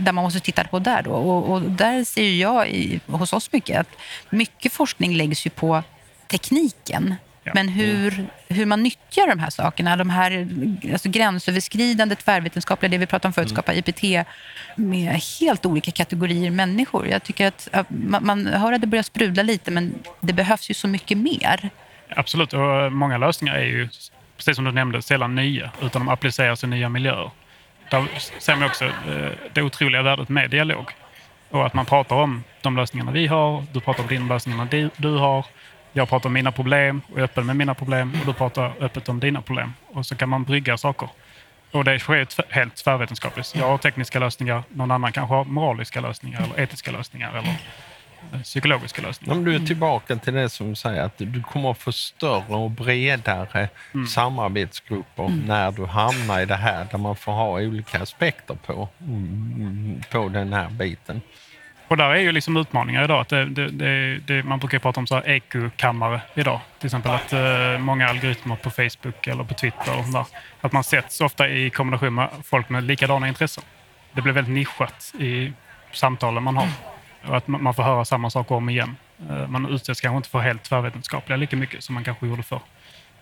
där 0.00 0.12
man 0.12 0.24
måste 0.24 0.40
titta 0.40 0.64
på 0.64 0.78
där. 0.78 1.02
Då. 1.02 1.10
Och, 1.10 1.52
och 1.52 1.62
där 1.62 2.04
ser 2.04 2.30
jag 2.30 2.68
i, 2.70 3.00
hos 3.06 3.32
oss 3.32 3.52
mycket 3.52 3.80
att 3.80 3.88
mycket 4.30 4.72
forskning 4.72 5.16
läggs 5.16 5.46
ju 5.46 5.50
på 5.50 5.82
tekniken. 6.26 7.14
Men 7.54 7.68
hur, 7.68 8.26
hur 8.48 8.66
man 8.66 8.82
nyttjar 8.82 9.26
de 9.26 9.38
här 9.38 9.50
sakerna, 9.50 9.96
de 9.96 10.10
här 10.10 10.48
alltså 10.92 11.08
gränsöverskridande, 11.08 12.14
tvärvetenskapliga, 12.14 12.90
det 12.90 12.98
vi 12.98 13.06
pratade 13.06 13.28
om 13.28 13.32
förut, 13.32 13.50
skapa 13.50 13.74
IPT 13.74 14.26
med 14.76 15.20
helt 15.40 15.66
olika 15.66 15.90
kategorier 15.90 16.50
människor. 16.50 17.06
Jag 17.08 17.22
tycker 17.22 17.46
att 17.46 17.68
man, 17.88 18.26
man 18.26 18.46
hör 18.46 18.72
att 18.72 18.80
det 18.80 18.86
börjar 18.86 19.02
sprudla 19.02 19.42
lite, 19.42 19.70
men 19.70 19.94
det 20.20 20.32
behövs 20.32 20.70
ju 20.70 20.74
så 20.74 20.88
mycket 20.88 21.18
mer. 21.18 21.70
Absolut, 22.16 22.52
och 22.52 22.92
många 22.92 23.18
lösningar 23.18 23.54
är 23.54 23.64
ju, 23.64 23.88
precis 24.36 24.56
som 24.56 24.64
du 24.64 24.72
nämnde, 24.72 25.02
sällan 25.02 25.34
nya, 25.34 25.70
utan 25.82 26.06
de 26.06 26.08
appliceras 26.08 26.64
i 26.64 26.66
nya 26.66 26.88
miljöer. 26.88 27.30
Där 27.90 28.04
ser 28.38 28.56
man 28.56 28.68
också 28.68 28.84
eh, 28.84 29.30
det 29.52 29.62
otroliga 29.62 30.02
värdet 30.02 30.28
med 30.28 30.50
dialog. 30.50 30.90
Och 31.50 31.66
att 31.66 31.74
man 31.74 31.86
pratar 31.86 32.16
om 32.16 32.44
de 32.62 32.76
lösningarna 32.76 33.12
vi 33.12 33.26
har, 33.26 33.64
du 33.72 33.80
pratar 33.80 34.02
om 34.02 34.08
de 34.08 34.28
lösningarna 34.28 34.66
du 34.96 35.16
har, 35.16 35.46
jag 35.96 36.08
pratar 36.08 36.28
om 36.28 36.32
mina 36.32 36.52
problem 36.52 37.00
och 37.12 37.18
är 37.18 37.22
öppen 37.22 37.46
med 37.46 37.56
mina 37.56 37.74
problem 37.74 38.16
och 38.20 38.26
du 38.26 38.32
pratar 38.32 38.72
öppet 38.80 39.08
om 39.08 39.20
dina 39.20 39.42
problem. 39.42 39.74
Och 39.86 40.06
så 40.06 40.14
kan 40.14 40.28
man 40.28 40.44
brygga 40.44 40.76
saker. 40.76 41.08
Och 41.70 41.84
det 41.84 41.98
sker 41.98 42.52
helt 42.54 42.76
tvärvetenskapligt. 42.76 43.54
Jag 43.54 43.66
har 43.66 43.78
tekniska 43.78 44.18
lösningar, 44.18 44.62
någon 44.68 44.90
annan 44.90 45.12
kanske 45.12 45.34
har 45.34 45.44
moraliska 45.44 46.00
lösningar 46.00 46.42
eller 46.42 46.60
etiska 46.60 46.90
lösningar 46.90 47.30
eller 47.30 47.56
eh, 48.32 48.42
psykologiska 48.42 49.02
lösningar. 49.02 49.34
Om 49.34 49.44
du 49.44 49.54
är 49.54 49.58
tillbaka 49.58 50.16
till 50.16 50.34
det 50.34 50.48
som 50.48 50.68
du 50.68 50.74
säger, 50.74 51.02
att 51.02 51.18
du 51.18 51.42
kommer 51.42 51.70
att 51.70 51.78
få 51.78 51.92
större 51.92 52.54
och 52.54 52.70
bredare 52.70 53.68
samarbetsgrupper 54.08 55.28
när 55.46 55.72
du 55.72 55.86
hamnar 55.86 56.40
i 56.40 56.46
det 56.46 56.56
här 56.56 56.86
där 56.90 56.98
man 56.98 57.16
får 57.16 57.32
ha 57.32 57.60
olika 57.60 58.02
aspekter 58.02 58.54
på, 58.66 58.88
mm, 59.00 60.02
på 60.10 60.28
den 60.28 60.52
här 60.52 60.70
biten. 60.70 61.20
Och 61.88 61.96
där 61.96 62.10
är 62.10 62.16
ju 62.20 62.32
liksom 62.32 62.56
utmaningar 62.56 63.04
idag. 63.04 63.20
Att 63.20 63.28
det, 63.28 63.44
det, 63.44 64.18
det, 64.18 64.42
man 64.42 64.58
brukar 64.58 64.78
prata 64.78 65.00
om 65.00 65.06
så 65.06 65.14
här 65.14 65.28
EQ-kammare 65.28 66.20
idag. 66.34 66.60
Till 66.78 66.86
exempel 66.86 67.12
att 67.12 67.32
eh, 67.32 67.78
många 67.78 68.08
algoritmer 68.08 68.56
på 68.56 68.70
Facebook 68.70 69.26
eller 69.26 69.44
på 69.44 69.54
Twitter, 69.54 69.98
och 69.98 70.04
där, 70.12 70.26
att 70.60 70.72
man 70.72 70.84
sätts 70.84 71.20
ofta 71.20 71.48
i 71.48 71.70
kombination 71.70 72.14
med 72.14 72.28
folk 72.44 72.68
med 72.68 72.84
likadana 72.84 73.28
intressen. 73.28 73.64
Det 74.12 74.22
blir 74.22 74.32
väldigt 74.32 74.54
nischat 74.54 75.12
i 75.18 75.52
samtalen 75.92 76.42
man 76.42 76.56
har. 76.56 76.68
Och 77.26 77.36
att 77.36 77.48
man, 77.48 77.74
får 77.74 77.82
höra 77.82 78.04
samma 78.04 78.30
sak 78.30 78.50
om 78.50 78.68
igen. 78.68 78.96
Eh, 79.30 79.48
man 79.48 79.66
utsätts 79.66 80.00
kanske 80.00 80.16
inte 80.16 80.28
för 80.28 80.38
helt 80.38 80.62
tvärvetenskapliga 80.62 81.36
lika 81.36 81.56
mycket 81.56 81.84
som 81.84 81.94
man 81.94 82.04
kanske 82.04 82.26
gjorde 82.26 82.42
förr. 82.42 82.60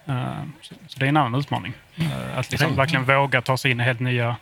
Eh, 0.06 0.42
så, 0.60 0.98
det 0.98 1.04
är 1.04 1.08
en 1.08 1.16
annan 1.16 1.40
utmaning. 1.40 1.72
Eh, 1.96 2.38
att 2.38 2.50
liksom 2.50 2.76
verkligen 2.76 3.04
våga 3.04 3.40
ta 3.42 3.56
sig 3.56 3.70
in 3.70 3.80
i 3.80 3.84
helt 3.84 4.00
nya 4.00 4.36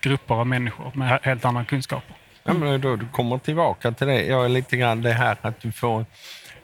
grupper 0.00 0.34
av 0.34 0.46
människor 0.46 0.90
med 0.94 1.12
he- 1.12 1.18
helt 1.22 1.44
andra 1.44 1.64
kunskaper. 1.64 2.16
Ja, 2.44 2.52
men 2.52 2.80
då 2.80 2.96
du 2.96 3.08
kommer 3.08 3.38
tillbaka 3.38 3.92
till 3.92 4.06
det. 4.06 4.22
Jag 4.22 4.44
är 4.44 4.48
lite 4.48 4.76
grann 4.76 5.02
det 5.02 5.12
här 5.12 5.36
att 5.42 5.60
du 5.60 5.72
får 5.72 6.04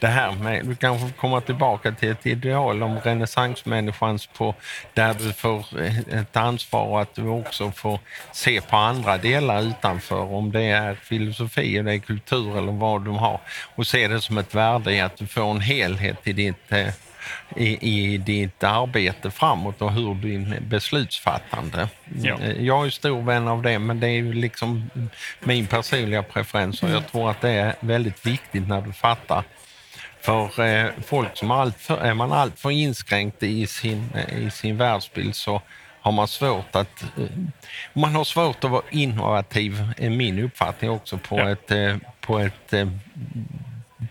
det 0.01 0.07
här 0.07 0.33
med, 0.33 0.67
du 0.67 0.77
kanske 0.77 1.11
kommer 1.11 1.41
tillbaka 1.41 1.93
till 1.93 2.11
ett 2.11 2.27
ideal 2.27 2.83
om 2.83 3.01
renässansmänniskans 3.01 4.27
på 4.27 4.55
där 4.95 5.15
du 5.15 5.33
får 5.33 5.83
eh, 5.83 5.99
ett 6.21 6.37
ansvar 6.37 6.85
och 6.85 7.01
att 7.01 7.15
du 7.15 7.29
också 7.29 7.71
får 7.71 8.01
se 8.33 8.61
på 8.61 8.77
andra 8.77 9.17
delar 9.19 9.63
utanför, 9.63 10.35
om 10.35 10.53
det 10.53 10.63
är 10.63 10.95
filosofi 10.95 11.79
eller 11.79 11.99
kultur 11.99 12.59
eller 12.59 12.73
vad 12.73 13.05
du 13.05 13.11
har 13.11 13.41
och 13.75 13.87
se 13.87 14.09
det 14.09 14.21
som 14.21 14.39
ett 14.39 14.55
värde 14.55 14.93
i 14.93 15.01
att 15.01 15.17
du 15.17 15.27
får 15.27 15.51
en 15.51 15.61
helhet 15.61 16.27
i 16.27 16.33
ditt 16.33 16.73
eh, 16.73 16.89
i, 17.57 17.89
i 18.13 18.19
ditt 18.19 18.65
arbete 18.65 19.31
framåt 19.31 19.83
och 19.83 19.93
hur 19.93 20.15
din 20.15 20.57
beslutsfattande. 20.61 21.89
Ja. 22.23 22.39
Jag 22.59 22.87
är 22.87 22.91
stor 22.91 23.23
vän 23.23 23.49
av 23.49 23.63
det, 23.63 23.79
men 23.79 24.01
det 24.01 24.07
är 24.07 24.17
ju 24.17 24.33
liksom 24.33 24.91
min 25.41 25.67
personliga 25.67 26.23
preferens 26.23 26.83
och 26.83 26.91
jag 26.91 27.07
tror 27.13 27.31
att 27.31 27.41
det 27.41 27.51
är 27.51 27.75
väldigt 27.81 28.27
viktigt 28.27 28.69
när 28.69 28.81
du 28.81 28.93
fattar. 28.93 29.45
För 30.21 30.61
eh, 30.61 30.91
folk 31.07 31.37
som 31.37 31.51
allt 31.51 31.81
för, 31.81 31.99
är 31.99 32.15
man 32.15 32.33
alltför 32.33 32.71
inskränkt 32.71 33.43
i 33.43 33.67
sin, 33.67 34.11
eh, 34.15 34.39
i 34.39 34.51
sin 34.51 34.77
världsbild 34.77 35.35
så 35.37 35.63
har 36.01 36.13
man 36.13 36.29
svårt 36.29 36.77
att... 36.77 37.03
Eh, 37.03 37.25
man 37.93 38.15
har 38.15 38.25
svårt 38.25 38.65
att 38.65 38.71
vara 38.71 38.83
innovativ, 38.91 39.93
är 39.97 40.11
min 40.11 40.39
uppfattning 40.39 40.91
också, 40.91 41.19
på 41.19 41.39
Ja. 41.39 41.51
ett, 41.51 41.71
eh, 41.71 41.97
på 42.21 42.39
ett 42.39 42.73
eh, 42.73 42.89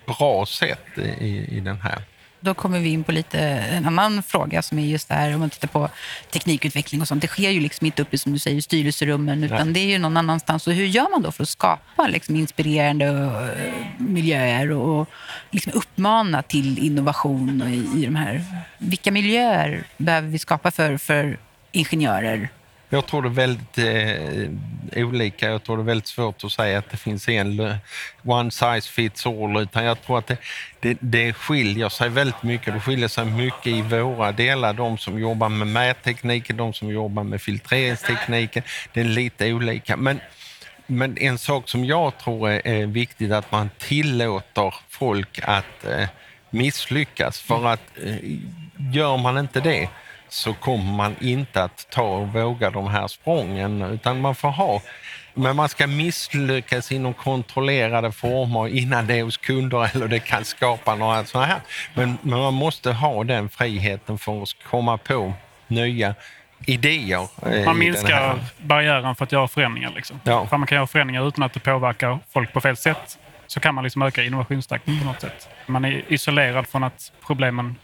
bra 0.06 0.46
sätt 0.46 0.98
i, 1.20 1.58
i 1.58 1.60
den 1.60 1.82
här. 1.82 2.02
Då 2.46 2.54
kommer 2.54 2.80
vi 2.80 2.90
in 2.90 3.04
på 3.04 3.12
lite 3.12 3.40
en 3.40 3.86
annan 3.86 4.24
fråga 4.24 4.62
som 4.62 4.80
är 4.80 4.86
just 4.86 5.10
där 5.10 5.34
om 5.34 5.40
man 5.40 5.50
tittar 5.50 5.68
på 5.68 5.90
teknikutveckling 6.32 7.02
och 7.02 7.08
sånt. 7.08 7.22
Det 7.22 7.28
sker 7.28 7.50
ju 7.50 7.60
liksom 7.60 7.86
inte 7.86 8.02
uppe 8.02 8.18
som 8.18 8.34
du 8.34 8.40
säger, 8.40 8.58
i 8.58 8.62
styrelserummen 8.62 9.44
utan 9.44 9.74
det 9.74 9.80
är 9.80 9.86
ju 9.86 9.98
någon 9.98 10.18
annanstans. 10.18 10.68
Och 10.68 10.74
hur 10.74 10.86
gör 10.86 11.12
man 11.12 11.22
då 11.22 11.32
för 11.32 11.44
att 11.44 11.50
skapa 11.50 12.08
liksom 12.08 12.36
inspirerande 12.36 13.06
eh, 13.06 13.74
miljöer 13.98 14.72
och 14.72 15.10
liksom 15.52 15.72
uppmana 15.76 16.42
till 16.42 16.80
innovation 16.80 17.62
i, 17.62 18.02
i 18.02 18.06
de 18.06 18.16
här? 18.16 18.44
Vilka 18.78 19.12
miljöer 19.12 19.84
behöver 19.98 20.28
vi 20.28 20.40
skapa 20.40 20.72
för, 20.72 20.98
för 20.98 21.38
ingenjörer? 21.72 22.50
Jag 22.90 23.06
tror 23.06 23.22
det 23.22 23.28
är 23.28 23.48
väldigt 23.48 23.78
eh, 23.78 25.06
olika. 25.06 25.50
Jag 25.50 25.64
tror 25.64 25.78
det 25.78 25.84
är 25.84 25.86
väldigt 25.86 26.08
svårt 26.08 26.44
att 26.44 26.52
säga 26.52 26.80
att 26.80 26.90
det 26.90 26.98
finns 26.98 27.30
en 27.30 27.78
one 28.24 28.52
size 28.52 28.90
fits 28.90 29.26
all. 29.26 29.58
Utan 29.62 29.84
jag 29.84 30.02
tror 30.02 30.18
att 30.18 30.28
det, 30.28 30.38
det, 30.80 30.98
det 31.00 31.34
skiljer 31.34 31.90
sig 31.90 32.10
väldigt 32.10 32.44
mycket. 32.44 32.74
Det 32.74 32.80
skiljer 32.80 33.08
sig 33.08 33.26
mycket 33.26 33.68
i 33.68 33.82
våra 33.82 34.32
delar. 34.32 34.74
De 34.74 34.98
som 34.98 35.20
jobbar 35.20 35.50
med 35.50 35.68
mättekniken, 35.68 36.58
de 36.58 36.74
som 36.74 36.90
jobbar 36.90 37.24
med 37.24 37.42
filtreringstekniken. 37.42 38.64
Det 38.94 39.00
är 39.00 39.06
lite 39.06 39.54
olika. 39.54 39.98
Men, 39.98 40.20
men 40.88 41.18
en 41.18 41.38
sak 41.38 41.70
som 41.70 41.86
jag 41.86 42.18
tror 42.18 42.50
är, 42.50 42.68
är 42.68 42.86
viktigt 42.86 43.32
att 43.32 43.52
man 43.52 43.70
tillåter 43.78 44.76
folk 44.90 45.40
att 45.44 45.86
eh, 45.86 46.08
misslyckas. 46.50 47.40
För 47.40 47.66
att 47.68 47.82
eh, 48.04 48.16
gör 48.78 49.18
man 49.18 49.38
inte 49.38 49.60
det 49.60 49.90
så 50.36 50.54
kommer 50.54 50.94
man 50.94 51.16
inte 51.22 51.64
att 51.64 51.88
ta 51.90 52.02
och 52.02 52.28
våga 52.34 52.70
de 52.70 52.88
här 52.88 53.08
sprången 53.08 53.82
utan 53.82 54.22
man 54.22 54.36
får 54.36 54.50
ha 54.50 54.82
men 55.34 55.56
man 55.56 55.70
ska 55.70 55.88
misslyckas 55.88 56.92
inom 56.92 57.14
kontrollerade 57.14 58.12
former 58.12 58.68
innan 58.68 59.08
det 59.08 59.20
är 59.20 59.24
hos 59.24 59.38
kunder 59.38 59.96
eller 59.96 60.08
det 60.08 60.20
kan 60.20 60.46
skapa 60.46 60.96
några 60.96 61.26
sådana 61.26 61.48
här. 61.48 61.60
Men, 61.94 62.18
men 62.22 62.40
man 62.40 62.54
måste 62.54 62.92
ha 62.92 63.24
den 63.24 63.50
friheten 63.50 64.18
för 64.18 64.44
att 64.44 64.50
komma 64.70 64.98
på 64.98 65.34
nya 65.68 66.16
idéer. 66.66 67.28
eh, 67.46 67.66
Man 67.66 67.80
minskar 67.80 68.40
barriären 68.58 69.16
för 69.16 69.24
att 69.24 69.32
göra 69.32 69.48
förändringar. 69.48 69.92
Liksom. 69.96 70.20
Ja. 70.24 70.48
För 70.48 70.58
man 70.58 70.68
kan 70.68 70.76
göra 70.76 70.88
förändringar 70.88 71.28
utan 71.28 71.44
att 71.44 71.54
det 71.54 71.60
påverkar 71.60 72.20
folk 72.34 72.54
på 72.54 72.62
fel 72.62 72.78
sätt. 72.78 73.18
Så 73.48 73.60
kan 73.60 73.76
man 73.76 73.84
liksom 73.84 74.02
öka 74.02 74.24
innovationstakten 74.24 75.00
på 75.00 75.06
något 75.06 75.22
sätt. 75.22 75.50
Man 75.66 75.86
är 75.86 76.04
isolerad 76.08 76.68
från 76.68 76.84
att 76.84 77.12
problemen 77.28 77.76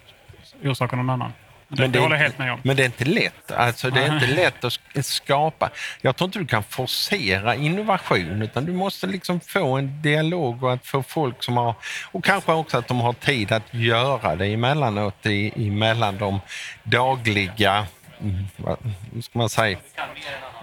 orsakar 0.63 0.97
någon 0.97 1.09
annan. 1.09 1.33
Det, 1.73 1.87
det, 1.87 1.99
håller 1.99 2.15
jag 2.15 2.23
helt 2.23 2.37
med 2.37 2.53
om. 2.53 2.59
Men 2.63 2.75
det 2.75 2.83
är 2.83 2.85
inte 2.85 3.05
lätt. 3.05 3.51
Alltså, 3.51 3.89
det 3.89 4.03
är 4.03 4.13
inte 4.13 4.27
lätt 4.27 4.63
att 4.63 4.73
sk- 4.73 5.01
skapa. 5.01 5.69
Jag 6.01 6.15
tror 6.15 6.27
inte 6.27 6.39
du 6.39 6.45
kan 6.45 6.63
forcera 6.63 7.55
innovation 7.55 8.41
utan 8.41 8.65
du 8.65 8.73
måste 8.73 9.07
liksom 9.07 9.39
få 9.39 9.77
en 9.77 10.01
dialog 10.01 10.63
och 10.63 10.73
att 10.73 10.85
få 10.87 11.03
folk 11.03 11.43
som 11.43 11.57
har... 11.57 11.75
Och 12.11 12.23
kanske 12.23 12.51
också 12.53 12.77
att 12.77 12.87
de 12.87 12.99
har 12.99 13.13
tid 13.13 13.51
att 13.51 13.73
göra 13.73 14.35
det 14.35 14.45
emellanåt 14.45 15.25
i, 15.25 15.67
emellan 15.67 16.17
de 16.17 16.39
dagliga 16.83 17.85
mm, 18.21 18.45
vad 18.57 18.77
ska 19.23 19.39
man 19.39 19.49
säga, 19.49 19.77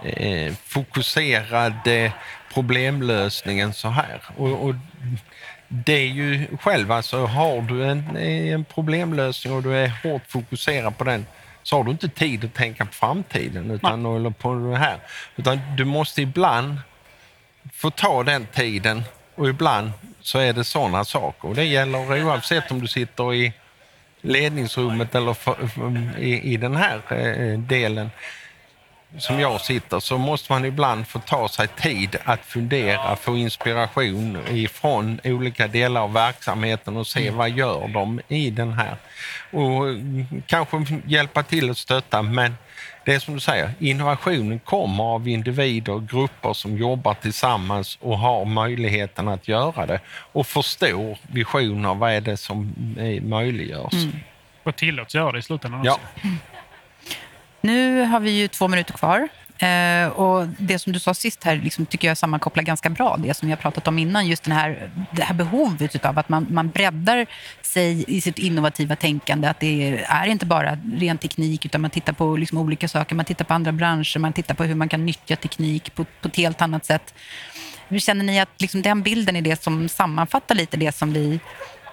eh, 0.03 0.53
fokuserade 0.65 2.11
problemlösningen 2.53 3.73
så 3.73 3.87
här. 3.87 4.21
Och, 4.37 4.65
och 4.65 4.75
det 5.71 5.93
är 5.93 6.07
ju 6.07 6.47
själv, 6.61 6.91
alltså 6.91 7.25
har 7.25 7.61
du 7.61 7.85
en, 7.85 8.17
en 8.17 8.65
problemlösning 8.65 9.53
och 9.53 9.63
du 9.63 9.75
är 9.75 9.91
hårt 10.03 10.21
fokuserad 10.27 10.97
på 10.97 11.03
den 11.03 11.25
så 11.63 11.77
har 11.77 11.83
du 11.83 11.91
inte 11.91 12.09
tid 12.09 12.45
att 12.45 12.53
tänka 12.53 12.85
på 12.85 12.91
framtiden 12.91 13.71
utan, 13.71 14.05
eller 14.05 14.29
på 14.29 14.53
det 14.53 14.77
här. 14.77 14.97
Utan 15.35 15.59
du 15.77 15.85
måste 15.85 16.21
ibland 16.21 16.77
få 17.73 17.91
ta 17.91 18.23
den 18.23 18.45
tiden 18.45 19.03
och 19.35 19.49
ibland 19.49 19.91
så 20.21 20.39
är 20.39 20.53
det 20.53 20.63
sådana 20.63 21.05
saker. 21.05 21.47
Och 21.47 21.55
det 21.55 21.63
gäller 21.63 22.23
oavsett 22.23 22.71
om 22.71 22.81
du 22.81 22.87
sitter 22.87 23.33
i 23.33 23.53
ledningsrummet 24.21 25.15
eller 25.15 25.33
för, 25.33 25.67
för, 25.67 26.19
i, 26.19 26.53
i 26.53 26.57
den 26.57 26.75
här 26.75 27.01
eh, 27.09 27.59
delen 27.59 28.09
som 29.17 29.39
jag 29.39 29.61
sitter 29.61 29.99
så 29.99 30.17
måste 30.17 30.53
man 30.53 30.65
ibland 30.65 31.07
få 31.07 31.19
ta 31.19 31.47
sig 31.47 31.67
tid 31.67 32.17
att 32.23 32.45
fundera, 32.45 33.15
få 33.15 33.37
inspiration 33.37 34.37
ifrån 34.49 35.19
olika 35.23 35.67
delar 35.67 36.01
av 36.01 36.13
verksamheten 36.13 36.97
och 36.97 37.07
se 37.07 37.29
vad 37.31 37.49
gör 37.49 37.87
de 37.87 38.21
i 38.27 38.49
den 38.49 38.73
här. 38.73 38.95
Och 39.51 39.83
kanske 40.45 41.01
hjälpa 41.05 41.43
till 41.43 41.69
att 41.69 41.77
stötta 41.77 42.21
men 42.21 42.55
det 43.05 43.13
är 43.15 43.19
som 43.19 43.33
du 43.33 43.39
säger, 43.39 43.71
innovationen 43.79 44.59
kommer 44.59 45.03
av 45.03 45.27
individer 45.27 45.93
och 45.93 46.07
grupper 46.07 46.53
som 46.53 46.77
jobbar 46.77 47.13
tillsammans 47.13 47.97
och 48.01 48.19
har 48.19 48.45
möjligheten 48.45 49.27
att 49.27 49.47
göra 49.47 49.85
det 49.85 49.99
och 50.07 50.47
förstår 50.47 51.17
visioner, 51.31 51.95
vad 51.95 52.11
är 52.11 52.21
det 52.21 52.37
som 52.37 52.73
eh, 52.99 53.23
möjliggörs. 53.23 53.93
Och 54.63 54.75
tillåts 54.75 55.15
göra 55.15 55.31
det 55.31 55.39
i 55.39 55.41
slutändan 55.41 55.81
Ja. 55.83 55.99
Nu 57.61 58.01
har 58.01 58.19
vi 58.19 58.31
ju 58.31 58.47
två 58.47 58.67
minuter 58.67 58.93
kvar. 58.93 59.27
Eh, 59.59 60.07
och 60.07 60.47
Det 60.47 60.79
som 60.79 60.93
du 60.93 60.99
sa 60.99 61.13
sist 61.13 61.43
här 61.43 61.55
liksom, 61.55 61.85
tycker 61.85 62.07
jag 62.07 62.17
sammankopplar 62.17 62.63
ganska 62.63 62.89
bra 62.89 63.17
det 63.17 63.33
som 63.33 63.47
vi 63.47 63.51
har 63.51 63.57
pratat 63.57 63.87
om 63.87 63.99
innan. 63.99 64.27
Just 64.27 64.43
den 64.43 64.53
här, 64.53 64.91
det 65.11 65.23
här 65.23 65.35
behovet 65.35 66.05
av 66.05 66.19
att 66.19 66.29
man, 66.29 66.47
man 66.49 66.69
breddar 66.69 67.25
sig 67.61 68.05
i 68.07 68.21
sitt 68.21 68.39
innovativa 68.39 68.95
tänkande. 68.95 69.47
Att 69.47 69.59
det 69.59 70.05
är 70.07 70.25
inte 70.25 70.45
bara 70.45 70.77
ren 70.97 71.17
teknik 71.17 71.65
utan 71.65 71.81
man 71.81 71.91
tittar 71.91 72.13
på 72.13 72.37
liksom, 72.37 72.57
olika 72.57 72.87
saker. 72.87 73.15
Man 73.15 73.25
tittar 73.25 73.45
på 73.45 73.53
andra 73.53 73.71
branscher, 73.71 74.19
man 74.19 74.33
tittar 74.33 74.55
på 74.55 74.63
hur 74.63 74.75
man 74.75 74.89
kan 74.89 75.05
nyttja 75.05 75.35
teknik 75.35 75.95
på, 75.95 76.05
på 76.21 76.27
ett 76.27 76.35
helt 76.35 76.61
annat 76.61 76.85
sätt. 76.85 77.13
Hur 77.87 77.99
känner 77.99 78.23
ni 78.23 78.39
att 78.39 78.61
liksom, 78.61 78.81
den 78.81 79.01
bilden 79.01 79.35
är 79.35 79.41
det 79.41 79.63
som 79.63 79.89
sammanfattar 79.89 80.55
lite 80.55 80.77
det 80.77 80.95
som 80.95 81.13
vi 81.13 81.39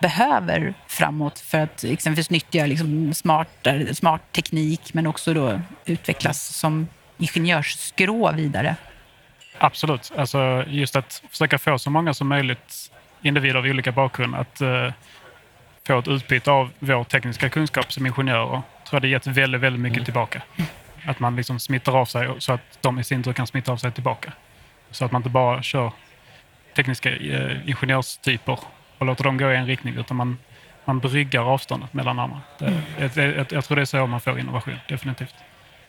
behöver 0.00 0.74
framåt 0.86 1.38
för 1.38 1.58
att 1.58 1.84
exempelvis 1.84 2.30
nyttja 2.30 2.66
liksom 2.66 3.14
smart, 3.14 3.66
smart 3.92 4.32
teknik 4.32 4.94
men 4.94 5.06
också 5.06 5.34
då 5.34 5.60
utvecklas 5.84 6.56
som 6.56 6.88
ingenjörsskrå 7.18 8.32
vidare. 8.32 8.76
Absolut. 9.58 10.12
Alltså 10.16 10.64
just 10.68 10.96
att 10.96 11.22
försöka 11.30 11.58
få 11.58 11.78
så 11.78 11.90
många 11.90 12.14
som 12.14 12.28
möjligt 12.28 12.92
individer 13.22 13.54
av 13.54 13.64
olika 13.64 13.92
bakgrund 13.92 14.34
att 14.34 14.60
eh, 14.60 14.92
få 15.86 15.98
ett 15.98 16.08
utbyte 16.08 16.50
av 16.50 16.70
vår 16.78 17.04
tekniska 17.04 17.48
kunskap 17.48 17.92
som 17.92 18.06
ingenjörer 18.06 18.46
tror 18.46 18.62
jag 18.90 19.02
det 19.02 19.08
gett 19.08 19.26
väldigt, 19.26 19.60
väldigt 19.60 19.80
mycket 19.82 20.04
tillbaka. 20.04 20.42
Att 21.06 21.20
man 21.20 21.36
liksom 21.36 21.60
smittar 21.60 21.96
av 21.96 22.04
sig 22.04 22.28
så 22.38 22.52
att 22.52 22.78
de 22.80 22.98
i 22.98 23.04
sin 23.04 23.22
tur 23.22 23.32
kan 23.32 23.46
smitta 23.46 23.72
av 23.72 23.76
sig 23.76 23.92
tillbaka. 23.92 24.32
Så 24.90 25.04
att 25.04 25.12
man 25.12 25.20
inte 25.20 25.30
bara 25.30 25.62
kör 25.62 25.92
tekniska 26.76 27.16
eh, 27.16 27.68
ingenjörstyper 27.68 28.58
och 28.98 29.06
låter 29.06 29.24
dem 29.24 29.38
gå 29.38 29.52
i 29.52 29.56
en 29.56 29.66
riktning 29.66 29.94
utan 29.98 30.16
man, 30.16 30.38
man 30.84 30.98
bryggar 30.98 31.42
avståndet 31.52 31.94
mellan 31.94 32.18
andra. 32.18 32.40
Det, 32.58 32.72
jag, 33.16 33.36
jag, 33.36 33.46
jag 33.50 33.64
tror 33.64 33.76
det 33.76 33.80
är 33.82 33.84
så 33.84 34.06
man 34.06 34.20
får 34.20 34.38
innovation, 34.38 34.74
definitivt. 34.88 35.34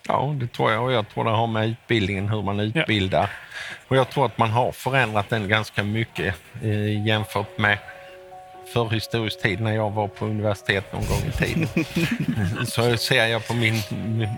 Ja, 0.08 0.36
det 0.40 0.48
tror 0.48 0.72
jag. 0.72 0.84
Och 0.84 0.92
jag 0.92 1.10
tror 1.10 1.24
det 1.24 1.30
har 1.30 1.48
med 1.48 1.68
utbildningen, 1.70 2.30
hur 2.30 2.42
man 2.42 2.60
utbildar. 2.60 3.30
Och 3.88 3.98
jag 3.98 4.10
tror 4.10 4.26
att 4.26 4.38
man 4.38 4.50
har 4.50 4.72
förändrat 4.72 5.30
den 5.30 5.48
ganska 5.48 5.84
mycket 5.84 6.36
eh, 6.64 7.06
jämfört 7.08 7.58
med 7.58 7.78
förhistorisk 8.74 9.42
tid 9.42 9.62
när 9.62 9.72
jag 9.76 9.90
var 9.92 10.08
på 10.08 10.26
universitet 10.26 10.94
någon 10.94 11.02
gång 11.06 11.30
i 11.30 11.32
tiden. 11.32 11.68
Så 12.66 12.98
ser 12.98 13.26
jag 13.28 13.48
på 13.48 13.54
min, 13.54 13.82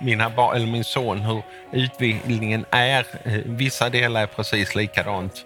mina, 0.02 0.30
bar- 0.30 0.54
eller 0.56 0.68
min 0.68 0.84
son 0.84 1.20
hur 1.20 1.42
utbildningen 1.72 2.66
är. 2.72 3.06
Eh, 3.24 3.34
Vissa 3.46 3.90
delar 3.90 4.22
är 4.22 4.28
precis 4.28 4.76
likadant. 4.76 5.46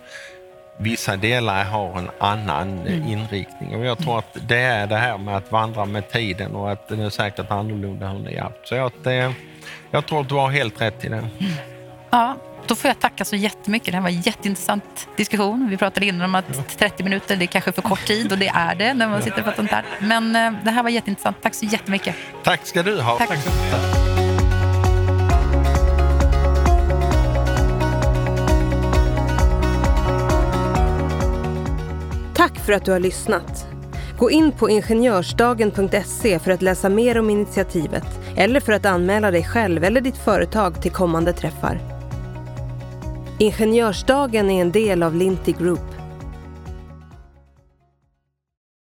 Vissa 0.77 1.15
delar 1.15 1.63
har 1.63 1.97
en 1.97 2.09
annan 2.19 2.87
eh, 2.87 3.11
inriktning 3.11 3.75
och 3.75 3.85
jag 3.85 3.97
tror 3.97 4.19
att 4.19 4.37
det 4.47 4.57
är 4.57 4.87
det 4.87 4.95
här 4.95 5.17
med 5.17 5.37
att 5.37 5.51
vandra 5.51 5.85
med 5.85 6.11
tiden 6.11 6.55
och 6.55 6.71
att 6.71 6.87
det 6.87 7.03
är 7.03 7.09
säkert 7.09 7.51
annorlunda 7.51 8.07
hur 8.07 8.19
ni 8.19 8.37
har 8.37 8.43
haft. 8.43 8.67
Så 8.67 8.85
att, 8.85 9.05
eh, 9.07 9.31
jag 9.91 10.05
tror 10.05 10.21
att 10.21 10.29
du 10.29 10.35
har 10.35 10.49
helt 10.49 10.81
rätt 10.81 11.05
i 11.05 11.09
det. 11.09 11.27
Ja, 12.09 12.35
då 12.67 12.75
får 12.75 12.87
jag 12.87 12.99
tacka 12.99 13.25
så 13.25 13.35
jättemycket. 13.35 13.91
Det 13.91 13.95
här 13.97 14.01
var 14.01 14.09
en 14.09 14.21
jätteintressant 14.21 15.07
diskussion. 15.17 15.69
Vi 15.69 15.77
pratade 15.77 16.05
innan 16.05 16.21
om 16.21 16.35
att 16.35 16.77
30 16.77 17.03
minuter 17.03 17.35
det 17.35 17.45
är 17.45 17.47
kanske 17.47 17.71
för 17.71 17.81
kort 17.81 18.05
tid 18.05 18.31
och 18.31 18.37
det 18.37 18.47
är 18.47 18.75
det 18.75 18.93
när 18.93 19.07
man 19.07 19.21
sitter 19.21 19.41
pratar 19.41 19.55
sånt 19.55 19.71
här. 19.71 19.85
Men 19.99 20.35
eh, 20.35 20.53
det 20.63 20.71
här 20.71 20.83
var 20.83 20.89
jätteintressant. 20.89 21.37
Tack 21.41 21.53
så 21.53 21.65
jättemycket. 21.65 22.15
Tack 22.43 22.65
ska 22.65 22.83
du 22.83 23.01
ha. 23.01 23.17
Tack. 23.17 23.29
Tack 23.29 24.02
för 32.65 32.73
att 32.73 32.85
du 32.85 32.91
har 32.91 32.99
lyssnat. 32.99 33.67
Gå 34.17 34.31
in 34.31 34.51
på 34.51 34.69
ingenjörsdagen.se 34.69 36.39
för 36.39 36.51
att 36.51 36.61
läsa 36.61 36.89
mer 36.89 37.17
om 37.19 37.29
initiativet 37.29 38.05
eller 38.35 38.59
för 38.59 38.73
att 38.73 38.85
anmäla 38.85 39.31
dig 39.31 39.43
själv 39.43 39.83
eller 39.83 40.01
ditt 40.01 40.17
företag 40.17 40.81
till 40.81 40.91
kommande 40.91 41.33
träffar. 41.33 41.79
Ingenjörsdagen 43.39 44.49
är 44.49 44.61
en 44.61 44.71
del 44.71 45.03
av 45.03 45.15
Linti 45.15 45.51
Group 45.51 45.92